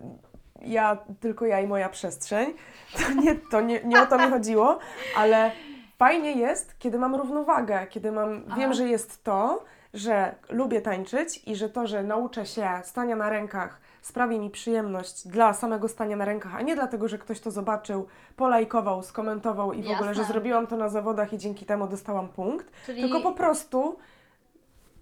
ja, 0.61 0.97
tylko 1.19 1.45
ja 1.45 1.59
i 1.59 1.67
moja 1.67 1.89
przestrzeń. 1.89 2.53
To 2.97 3.13
nie, 3.21 3.35
to 3.35 3.61
nie, 3.61 3.79
nie 3.83 4.01
o 4.01 4.05
to 4.05 4.17
mi 4.17 4.29
chodziło, 4.29 4.79
ale 5.17 5.51
fajnie 5.97 6.31
jest, 6.31 6.79
kiedy 6.79 6.99
mam 6.99 7.15
równowagę, 7.15 7.87
kiedy 7.87 8.11
mam, 8.11 8.43
Aha. 8.47 8.55
wiem, 8.59 8.73
że 8.73 8.87
jest 8.87 9.23
to, 9.23 9.63
że 9.93 10.35
lubię 10.49 10.81
tańczyć 10.81 11.41
i 11.47 11.55
że 11.55 11.69
to, 11.69 11.87
że 11.87 12.03
nauczę 12.03 12.45
się 12.45 12.69
stania 12.83 13.15
na 13.15 13.29
rękach 13.29 13.81
sprawi 14.01 14.39
mi 14.39 14.49
przyjemność 14.49 15.27
dla 15.27 15.53
samego 15.53 15.87
stania 15.87 16.15
na 16.15 16.25
rękach, 16.25 16.55
a 16.55 16.61
nie 16.61 16.75
dlatego, 16.75 17.07
że 17.07 17.17
ktoś 17.17 17.39
to 17.39 17.51
zobaczył, 17.51 18.07
polajkował, 18.35 19.03
skomentował 19.03 19.73
i 19.73 19.83
w 19.83 19.91
ogóle, 19.91 20.13
że 20.13 20.21
Jasne. 20.21 20.33
zrobiłam 20.33 20.67
to 20.67 20.77
na 20.77 20.89
zawodach 20.89 21.33
i 21.33 21.37
dzięki 21.37 21.65
temu 21.65 21.87
dostałam 21.87 22.29
punkt, 22.29 22.71
Czyli 22.85 23.01
tylko 23.01 23.21
po 23.21 23.31
prostu 23.31 23.97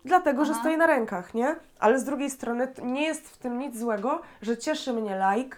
dlatego, 0.06 0.46
że 0.46 0.52
Aha. 0.52 0.60
stoję 0.60 0.78
na 0.78 0.88
rękach, 0.88 1.34
nie? 1.34 1.56
Ale 1.80 2.00
z 2.00 2.04
drugiej 2.04 2.30
strony 2.30 2.68
nie 2.84 3.06
jest 3.06 3.30
w 3.30 3.38
tym 3.38 3.60
nic 3.60 3.80
złego, 3.80 4.22
że 4.42 4.58
cieszy 4.58 4.94
mnie 4.94 5.20
like, 5.36 5.58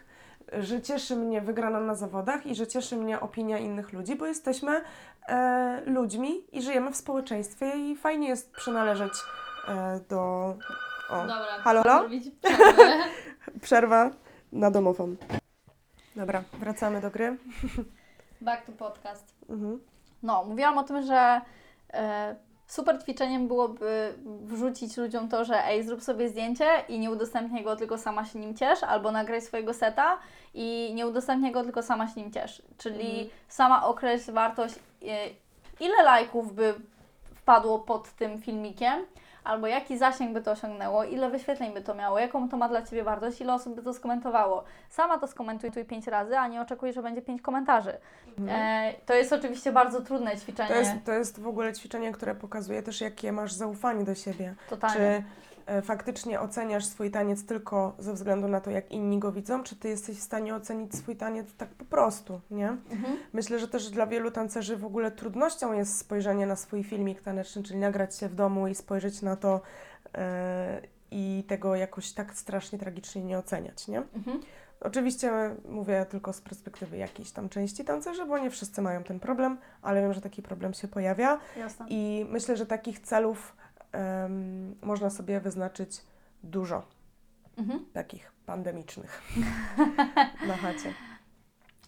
że 0.59 0.81
cieszy 0.81 1.15
mnie 1.15 1.41
wygrana 1.41 1.79
na 1.79 1.95
zawodach 1.95 2.45
i 2.45 2.55
że 2.55 2.67
cieszy 2.67 2.97
mnie 2.97 3.19
opinia 3.19 3.57
innych 3.57 3.93
ludzi, 3.93 4.15
bo 4.15 4.25
jesteśmy 4.25 4.81
e, 5.27 5.81
ludźmi 5.85 6.43
i 6.51 6.61
żyjemy 6.61 6.91
w 6.91 6.95
społeczeństwie 6.95 7.75
i 7.75 7.95
fajnie 7.95 8.27
jest 8.27 8.51
przynależeć 8.51 9.13
e, 9.67 9.99
do... 10.09 10.55
O, 11.09 11.21
Dobra, 11.21 11.59
halo, 11.61 11.83
halo? 11.83 12.09
Przerwa 13.61 14.11
na 14.51 14.71
domofon. 14.71 15.17
Dobra, 16.15 16.43
wracamy 16.53 17.01
do 17.01 17.11
gry. 17.11 17.37
Back 18.41 18.65
to 18.65 18.71
podcast. 18.71 19.35
Mhm. 19.49 19.79
No, 20.23 20.43
mówiłam 20.43 20.77
o 20.77 20.83
tym, 20.83 21.01
że 21.01 21.41
e, 21.93 22.35
super 22.69 23.01
ćwiczeniem 23.03 23.47
byłoby 23.47 24.13
wrzucić 24.25 24.97
ludziom 24.97 25.29
to, 25.29 25.45
że 25.45 25.65
ej, 25.65 25.83
zrób 25.83 26.03
sobie 26.03 26.29
zdjęcie 26.29 26.65
i 26.89 26.99
nie 26.99 27.11
udostępniaj 27.11 27.63
go, 27.63 27.75
tylko 27.75 27.97
sama 27.97 28.25
się 28.25 28.39
nim 28.39 28.55
ciesz, 28.55 28.83
albo 28.83 29.11
nagraj 29.11 29.41
swojego 29.41 29.73
seta 29.73 30.17
i 30.53 30.91
nie 30.93 31.07
udostępniaj 31.07 31.51
go, 31.51 31.63
tylko 31.63 31.83
sama 31.83 32.07
się 32.07 32.21
nim 32.21 32.31
ciesz. 32.31 32.61
Czyli 32.77 33.09
Mhm. 33.11 33.29
sama 33.47 33.85
określ 33.85 34.31
wartość, 34.31 34.75
e, 34.75 35.27
ile 35.79 36.03
lajków 36.03 36.53
by 36.55 36.73
wpadło 37.35 37.79
pod 37.79 38.09
tym 38.09 38.41
filmikiem, 38.41 39.05
albo 39.43 39.67
jaki 39.67 39.97
zasięg 39.97 40.33
by 40.33 40.41
to 40.41 40.51
osiągnęło, 40.51 41.03
ile 41.03 41.29
wyświetleń 41.29 41.73
by 41.73 41.81
to 41.81 41.95
miało, 41.95 42.19
jaką 42.19 42.49
to 42.49 42.57
ma 42.57 42.69
dla 42.69 42.81
Ciebie 42.81 43.03
wartość, 43.03 43.41
ile 43.41 43.53
osób 43.53 43.75
by 43.75 43.83
to 43.83 43.93
skomentowało. 43.93 44.63
Sama 44.89 45.17
to 45.17 45.27
skomentuj 45.27 45.71
tu 45.71 45.85
pięć 45.85 46.07
razy, 46.07 46.37
a 46.37 46.47
nie 46.47 46.61
oczekuj, 46.61 46.93
że 46.93 47.03
będzie 47.03 47.21
pięć 47.21 47.41
komentarzy. 47.41 47.93
E, 48.49 48.93
to 49.05 49.13
jest 49.13 49.33
oczywiście 49.33 49.71
bardzo 49.71 50.01
trudne 50.01 50.37
ćwiczenie. 50.37 50.69
To 50.69 50.75
jest, 50.75 50.91
to 51.05 51.11
jest 51.11 51.39
w 51.39 51.47
ogóle 51.47 51.73
ćwiczenie, 51.73 52.11
które 52.11 52.35
pokazuje 52.35 52.83
też, 52.83 53.01
jakie 53.01 53.31
masz 53.31 53.53
zaufanie 53.53 54.03
do 54.03 54.15
siebie. 54.15 54.55
Totalnie. 54.69 54.95
Czy 54.95 55.23
faktycznie 55.81 56.39
oceniasz 56.39 56.85
swój 56.85 57.11
taniec 57.11 57.45
tylko 57.45 57.95
ze 57.99 58.13
względu 58.13 58.47
na 58.47 58.61
to, 58.61 58.71
jak 58.71 58.91
inni 58.91 59.19
go 59.19 59.31
widzą, 59.31 59.63
czy 59.63 59.75
ty 59.75 59.89
jesteś 59.89 60.17
w 60.17 60.21
stanie 60.21 60.55
ocenić 60.55 60.95
swój 60.95 61.15
taniec 61.15 61.47
tak 61.57 61.69
po 61.69 61.85
prostu, 61.85 62.41
nie? 62.51 62.69
Mhm. 62.69 63.17
Myślę, 63.33 63.59
że 63.59 63.67
też 63.67 63.89
dla 63.89 64.07
wielu 64.07 64.31
tancerzy 64.31 64.77
w 64.77 64.85
ogóle 64.85 65.11
trudnością 65.11 65.73
jest 65.73 65.97
spojrzenie 65.97 66.45
na 66.45 66.55
swój 66.55 66.83
filmik 66.83 67.21
taneczny, 67.21 67.63
czyli 67.63 67.79
nagrać 67.79 68.17
się 68.17 68.29
w 68.29 68.35
domu 68.35 68.67
i 68.67 68.75
spojrzeć 68.75 69.21
na 69.21 69.35
to 69.35 69.61
e, 70.15 70.81
i 71.11 71.43
tego 71.47 71.75
jakoś 71.75 72.11
tak 72.11 72.33
strasznie 72.33 72.79
tragicznie 72.79 73.23
nie 73.23 73.37
oceniać, 73.37 73.87
nie? 73.87 73.97
Mhm. 74.15 74.41
Oczywiście 74.81 75.31
mówię 75.69 76.05
tylko 76.09 76.33
z 76.33 76.41
perspektywy 76.41 76.97
jakiejś 76.97 77.31
tam 77.31 77.49
części 77.49 77.85
tancerzy, 77.85 78.25
bo 78.25 78.37
nie 78.37 78.49
wszyscy 78.49 78.81
mają 78.81 79.03
ten 79.03 79.19
problem, 79.19 79.57
ale 79.81 80.01
wiem, 80.01 80.13
że 80.13 80.21
taki 80.21 80.41
problem 80.41 80.73
się 80.73 80.87
pojawia. 80.87 81.39
Jasne. 81.57 81.85
I 81.89 82.25
myślę, 82.29 82.57
że 82.57 82.65
takich 82.65 82.99
celów 82.99 83.55
em, 83.91 84.75
można 84.81 85.09
sobie 85.09 85.39
wyznaczyć 85.39 86.01
dużo, 86.43 86.83
Mhm. 87.57 87.85
takich 87.93 88.31
pandemicznych 88.45 89.21
na 90.47 90.57
chacie. 90.57 90.93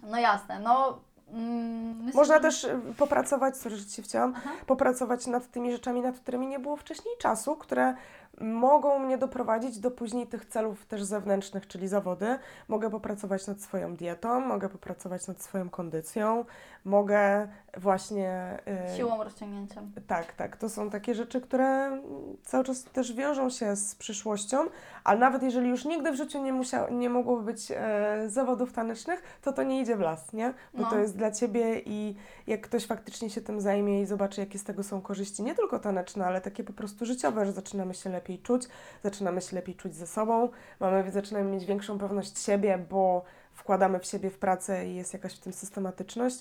No 0.04 0.18
jasne, 0.20 0.60
no. 0.60 1.00
Mm, 1.34 2.12
Można 2.14 2.36
że- 2.36 2.42
też 2.42 2.64
y, 2.64 2.80
popracować, 2.98 3.58
sorry, 3.58 3.76
że 3.76 3.86
Ci 3.86 4.02
wciąłam, 4.04 4.34
Aha. 4.38 4.50
popracować 4.66 5.28
nad 5.28 5.52
tymi 5.52 5.72
rzeczami, 5.72 6.02
nad 6.02 6.20
którymi 6.20 6.48
nie 6.48 6.60
było 6.60 6.76
wcześniej 6.78 7.14
czasu, 7.20 7.56
które 7.56 7.96
mogą 8.41 9.00
mnie 9.00 9.17
doprowadzić 9.17 9.80
do 9.80 9.91
później 9.91 10.28
tych 10.28 10.46
celów 10.46 10.86
też 10.86 11.04
zewnętrznych, 11.04 11.67
czyli 11.67 11.88
zawody. 11.88 12.38
Mogę 12.67 12.89
popracować 12.89 13.48
nad 13.48 13.62
swoją 13.62 13.96
dietą, 13.96 14.39
mogę 14.39 14.70
popracować 14.70 15.28
nad 15.28 15.41
swoją 15.41 15.70
kondycją, 15.70 16.46
mogę 16.86 17.48
właśnie... 17.78 18.58
y, 18.94 18.98
Siłą 18.98 19.24
rozciągnięciem. 19.24 19.91
Tak, 20.08 20.34
tak. 20.34 20.58
To 20.58 20.70
są 20.70 20.89
takie 20.89 21.15
rzeczy, 21.15 21.41
które 21.41 22.02
cały 22.44 22.63
czas 22.63 22.84
też 22.84 23.13
wiążą 23.13 23.50
się 23.50 23.76
z 23.76 23.96
przyszłością, 23.96 24.58
ale 25.04 25.20
nawet 25.20 25.44
jeżeli 25.44 25.70
już 25.70 25.86
nigdy 25.86 26.12
w 26.12 26.15
życiu 26.15 26.44
nie, 26.44 26.54
musiał, 26.54 26.94
nie 26.94 27.10
mogłoby 27.10 27.44
być 27.44 27.72
e, 27.76 28.24
zawodów 28.30 28.74
tanecznych, 28.74 29.24
to 29.41 29.54
to 29.54 29.63
nie 29.63 29.82
idzie 29.82 29.96
w 29.96 30.00
las, 30.00 30.34
nie? 30.34 30.54
Bo 30.74 30.82
No. 30.84 30.89
to 30.89 30.98
jest 31.00 31.17
dla 31.17 31.32
Ciebie 31.32 31.82
i 31.86 32.15
jak 32.48 32.62
ktoś 32.62 32.86
faktycznie 32.86 33.30
się 33.30 33.41
tym 33.41 33.62
zajmie 33.62 34.02
i 34.02 34.06
zobaczy, 34.06 34.41
jakie 34.41 34.60
z 34.60 34.63
tego 34.63 34.84
są 34.84 35.02
korzyści, 35.02 35.44
nie 35.44 35.56
tylko 35.56 35.80
taneczne, 35.80 36.26
ale 36.26 36.41
takie 36.41 36.63
po 36.63 36.74
prostu 36.74 37.06
życiowe, 37.06 37.46
że 37.46 37.52
zaczynamy 37.52 37.94
się 37.94 38.10
lepiej 38.10 38.20
czuć, 38.39 38.63
zaczynamy 39.03 39.41
się 39.41 39.55
lepiej 39.55 39.75
czuć 39.75 39.95
ze 39.95 40.07
sobą, 40.07 40.49
mamy, 40.79 41.12
zaczynamy 41.12 41.51
mieć 41.51 41.65
większą 41.65 41.97
pewność 41.97 42.39
siebie, 42.39 42.77
bo 42.89 43.23
wkładamy 43.53 43.99
w 43.99 44.05
siebie 44.05 44.29
w 44.29 44.38
pracę 44.39 44.88
i 44.88 44.95
jest 44.95 45.13
jakaś 45.13 45.36
w 45.36 45.39
tym 45.39 45.53
systematyczność, 45.53 46.38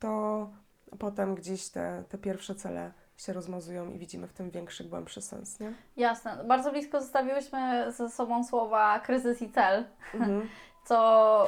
to 0.00 0.48
potem 0.98 1.34
gdzieś 1.34 1.68
te, 1.68 2.04
te 2.08 2.18
pierwsze 2.18 2.54
cele 2.54 2.92
się 3.16 3.32
rozmazują 3.32 3.90
i 3.90 3.98
widzimy 3.98 4.26
w 4.28 4.32
tym 4.32 4.50
większy, 4.50 4.84
głębszy 4.84 5.22
sens, 5.22 5.60
nie? 5.60 5.72
Jasne. 5.96 6.44
Bardzo 6.44 6.70
blisko 6.72 7.00
zostawiłyśmy 7.00 7.92
ze 7.92 8.10
sobą 8.10 8.44
słowa 8.44 9.00
kryzys 9.00 9.42
i 9.42 9.50
cel, 9.50 9.84
Mhm. 10.14 10.48
co 10.88 11.46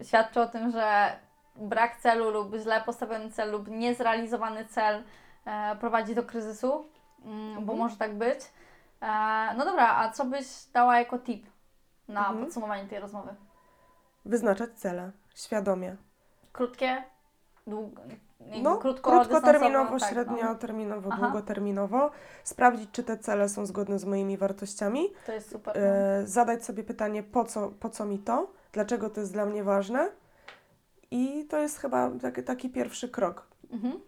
y, 0.00 0.04
świadczy 0.04 0.40
o 0.40 0.46
tym, 0.46 0.70
że 0.70 1.12
brak 1.56 1.96
celu 1.96 2.30
lub 2.30 2.54
źle 2.56 2.80
postawiony 2.80 3.30
cel 3.30 3.50
lub 3.50 3.68
niezrealizowany 3.68 4.64
cel 4.64 5.02
e, 5.46 5.76
prowadzi 5.76 6.14
do 6.14 6.22
kryzysu, 6.22 6.84
mm, 7.24 7.54
bo 7.54 7.60
Mhm. 7.72 7.78
może 7.78 7.96
tak 7.96 8.14
być. 8.18 8.40
E, 9.04 9.54
no 9.56 9.64
dobra, 9.64 9.96
a 9.96 10.10
co 10.12 10.24
byś 10.24 10.46
dała 10.72 10.98
jako 10.98 11.18
tip 11.18 11.46
na 12.08 12.20
Mhm. 12.28 12.44
podsumowanie 12.44 12.88
tej 12.88 13.00
rozmowy? 13.00 13.34
Wyznaczać 14.24 14.70
cele, 14.76 15.10
świadomie. 15.34 15.96
Krótkie, 16.52 17.02
długo, 17.66 18.02
No, 18.62 18.76
krótko, 18.76 19.10
krótkoterminowo, 19.10 19.98
tak, 19.98 20.16
no. 20.42 20.54
terminowo, 20.54 21.10
Aha. 21.12 21.22
długoterminowo. 21.22 22.10
Sprawdzić, 22.44 22.90
czy 22.92 23.02
te 23.04 23.18
cele 23.18 23.48
są 23.48 23.66
zgodne 23.66 23.98
z 23.98 24.04
moimi 24.04 24.36
wartościami. 24.36 25.08
To 25.26 25.32
jest 25.32 25.50
super. 25.50 25.76
no. 25.76 25.82
E, 25.82 26.26
zadać 26.26 26.64
sobie 26.64 26.84
pytanie, 26.84 27.22
po 27.22 27.44
co, 27.44 27.68
po 27.68 27.90
co 27.90 28.04
mi 28.04 28.18
to? 28.18 28.52
Dlaczego 28.72 29.10
to 29.10 29.20
jest 29.20 29.32
dla 29.32 29.46
mnie 29.46 29.64
ważne? 29.64 30.10
I 31.10 31.46
to 31.50 31.58
jest 31.58 31.78
chyba 31.78 32.10
taki, 32.22 32.42
taki 32.42 32.70
pierwszy 32.70 33.08
krok, 33.08 33.46
Mhm. 33.72 34.00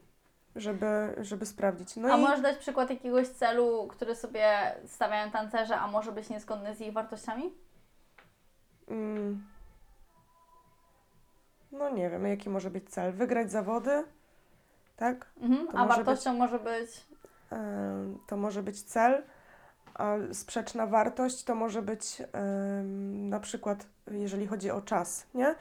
Żeby, 0.57 1.15
żeby 1.21 1.47
sprawdzić. 1.47 1.97
No 1.97 2.15
a 2.15 2.17
i 2.17 2.21
możesz 2.21 2.41
dać 2.41 2.59
przykład 2.59 2.91
jakiegoś 2.91 3.29
celu, 3.29 3.87
który 3.91 4.17
sobie 4.17 4.75
stawiają 4.87 5.31
tancerze, 5.31 5.77
a 5.77 5.87
może 5.87 6.13
być 6.13 6.31
niezgodny 6.31 6.75
z 6.75 6.81
ich 6.81 6.93
wartościami? 6.93 7.55
Mm. 8.89 9.47
no 11.73 11.91
nie 11.91 12.11
wiem, 12.11 12.27
jaki 12.27 12.51
może 12.51 12.71
być 12.71 12.91
cel? 12.91 13.13
Wygrać 13.13 13.51
zawody, 13.51 14.05
tak? 14.97 15.27
Mhm. 15.41 15.69
A 15.73 15.87
może 15.87 16.05
wartością 16.05 16.35
może 16.35 16.59
być. 16.59 16.91
To 18.27 18.37
może 18.37 18.63
być 18.63 18.83
cel, 18.83 19.23
a 19.95 20.15
sprzeczna 20.33 20.87
wartość 20.87 21.45
to 21.45 21.55
może 21.55 21.83
być 21.83 22.23
na 23.13 23.41
przykład, 23.41 23.87
jeżeli 24.11 24.47
chodzi 24.47 24.71
o 24.71 24.81
czas, 24.81 25.27
nie? 25.35 25.55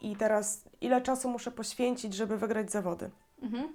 I 0.00 0.16
teraz, 0.16 0.64
ile 0.80 1.00
czasu 1.00 1.28
muszę 1.28 1.50
poświęcić, 1.50 2.14
żeby 2.14 2.36
wygrać 2.38 2.70
zawody? 2.70 3.10
Mhm. 3.42 3.72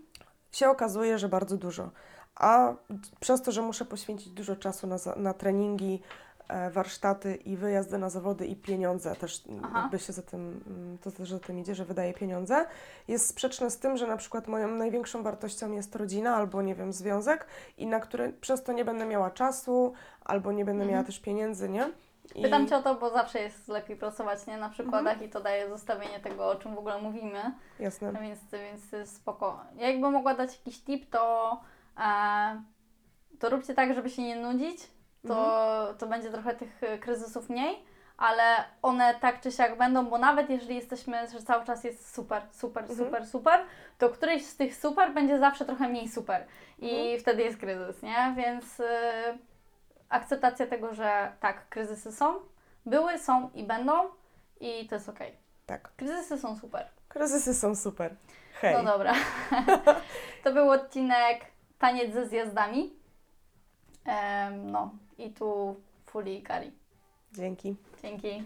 Się 0.51 0.69
okazuje, 0.69 1.19
że 1.19 1.29
bardzo 1.29 1.57
dużo. 1.57 1.89
A 2.35 2.73
przez 3.19 3.41
to, 3.41 3.51
że 3.51 3.61
muszę 3.61 3.85
poświęcić 3.85 4.29
dużo 4.29 4.55
czasu 4.55 4.87
na, 4.87 4.97
na 5.15 5.33
treningi, 5.33 6.01
e, 6.47 6.69
warsztaty 6.71 7.35
i 7.35 7.57
wyjazdy 7.57 7.97
na 7.97 8.09
zawody 8.09 8.45
i 8.47 8.55
pieniądze 8.55 9.15
też 9.15 9.43
Aha. 9.63 9.79
jakby 9.81 9.99
się 9.99 10.13
za 10.13 10.21
tym, 10.21 10.63
to 11.01 11.11
też 11.11 11.29
za 11.31 11.39
tym 11.39 11.59
idzie, 11.59 11.75
że 11.75 11.85
wydaje 11.85 12.13
pieniądze, 12.13 12.65
jest 13.07 13.27
sprzeczne 13.27 13.71
z 13.71 13.77
tym, 13.79 13.97
że 13.97 14.07
na 14.07 14.17
przykład 14.17 14.47
moją 14.47 14.67
największą 14.67 15.23
wartością 15.23 15.71
jest 15.71 15.95
rodzina 15.95 16.35
albo 16.35 16.61
nie 16.61 16.75
wiem, 16.75 16.93
związek 16.93 17.45
i 17.77 17.87
na 17.87 17.99
które 17.99 18.29
przez 18.33 18.63
to 18.63 18.73
nie 18.73 18.85
będę 18.85 19.05
miała 19.05 19.31
czasu 19.31 19.93
albo 20.25 20.51
nie 20.51 20.65
będę 20.65 20.83
Mhm. 20.83 20.91
miała 20.91 21.03
też 21.03 21.19
pieniędzy, 21.19 21.69
nie? 21.69 21.91
I, 22.35 22.41
Pytam 22.41 22.67
Cię 22.67 22.77
o 22.77 22.81
to, 22.81 22.95
bo 22.95 23.09
zawsze 23.09 23.39
jest 23.39 23.67
lepiej 23.67 23.95
pracować 23.97 24.47
nie 24.47 24.57
na 24.57 24.69
przykładach 24.69 25.21
i 25.21 25.29
to 25.29 25.41
daje 25.41 25.69
zestawienie 25.69 26.19
tego, 26.19 26.47
o 26.49 26.55
czym 26.55 26.75
w 26.75 26.77
ogóle 26.77 27.01
mówimy, 27.01 27.51
Jasne. 27.79 28.13
więc, 28.21 28.39
więc 28.51 29.09
spoko. 29.09 29.59
Ja 29.75 29.89
jakbym 29.89 30.11
mogła 30.11 30.33
dać 30.33 30.57
jakiś 30.57 30.83
tip, 30.83 31.09
to, 31.09 31.61
e, 31.99 32.61
to 33.39 33.49
róbcie 33.49 33.73
tak, 33.73 33.93
żeby 33.93 34.09
się 34.09 34.21
nie 34.21 34.35
nudzić, 34.35 34.77
to, 35.27 35.93
to 35.99 36.07
będzie 36.07 36.31
trochę 36.31 36.55
tych 36.55 36.83
e, 36.83 36.97
kryzysów 36.97 37.49
mniej, 37.49 37.83
ale 38.17 38.43
one 38.81 39.15
tak 39.15 39.41
czy 39.41 39.51
siak 39.51 39.77
będą, 39.77 40.05
bo 40.05 40.17
nawet 40.17 40.49
jeżeli 40.49 40.75
jesteśmy, 40.75 41.27
że 41.27 41.41
cały 41.41 41.65
czas 41.65 41.83
jest 41.83 42.15
super, 42.15 42.41
super, 42.51 42.83
Mhm. 42.83 42.99
super, 42.99 43.25
super, 43.27 43.59
to 43.97 44.09
któryś 44.09 44.45
z 44.45 44.57
tych 44.57 44.75
super 44.75 45.13
będzie 45.13 45.39
zawsze 45.39 45.65
trochę 45.65 45.89
mniej 45.89 46.09
super 46.09 46.45
i 46.79 46.89
Mhm. 46.99 47.19
wtedy 47.19 47.43
jest 47.43 47.57
kryzys, 47.59 48.01
nie? 48.03 48.33
Więc 48.37 48.79
y, 48.79 48.83
akceptacja 50.11 50.67
tego, 50.67 50.93
że 50.93 51.31
tak, 51.39 51.69
kryzysy 51.69 52.11
są, 52.11 52.39
były, 52.85 53.19
są 53.19 53.49
i 53.53 53.63
będą 53.63 53.93
i 54.59 54.87
to 54.87 54.95
jest 54.95 55.09
okej. 55.09 55.35
Tak. 55.65 55.95
Kryzysy 55.95 56.37
są 56.37 56.57
super. 56.57 56.87
Kryzysy 57.07 57.53
są 57.53 57.75
super. 57.75 58.15
Hej. 58.61 58.75
No 58.75 58.83
dobra. 58.83 59.13
to 60.43 60.53
był 60.53 60.71
odcinek 60.71 61.45
Taniec 61.79 62.13
ze 62.13 62.27
zjazdami. 62.27 62.93
No 64.63 64.91
i 65.17 65.29
tu 65.29 65.75
Fuli 66.05 66.39
i 66.39 66.43
Kari. 66.43 66.71
Dzięki. 67.31 67.75
Dzięki. 68.01 68.43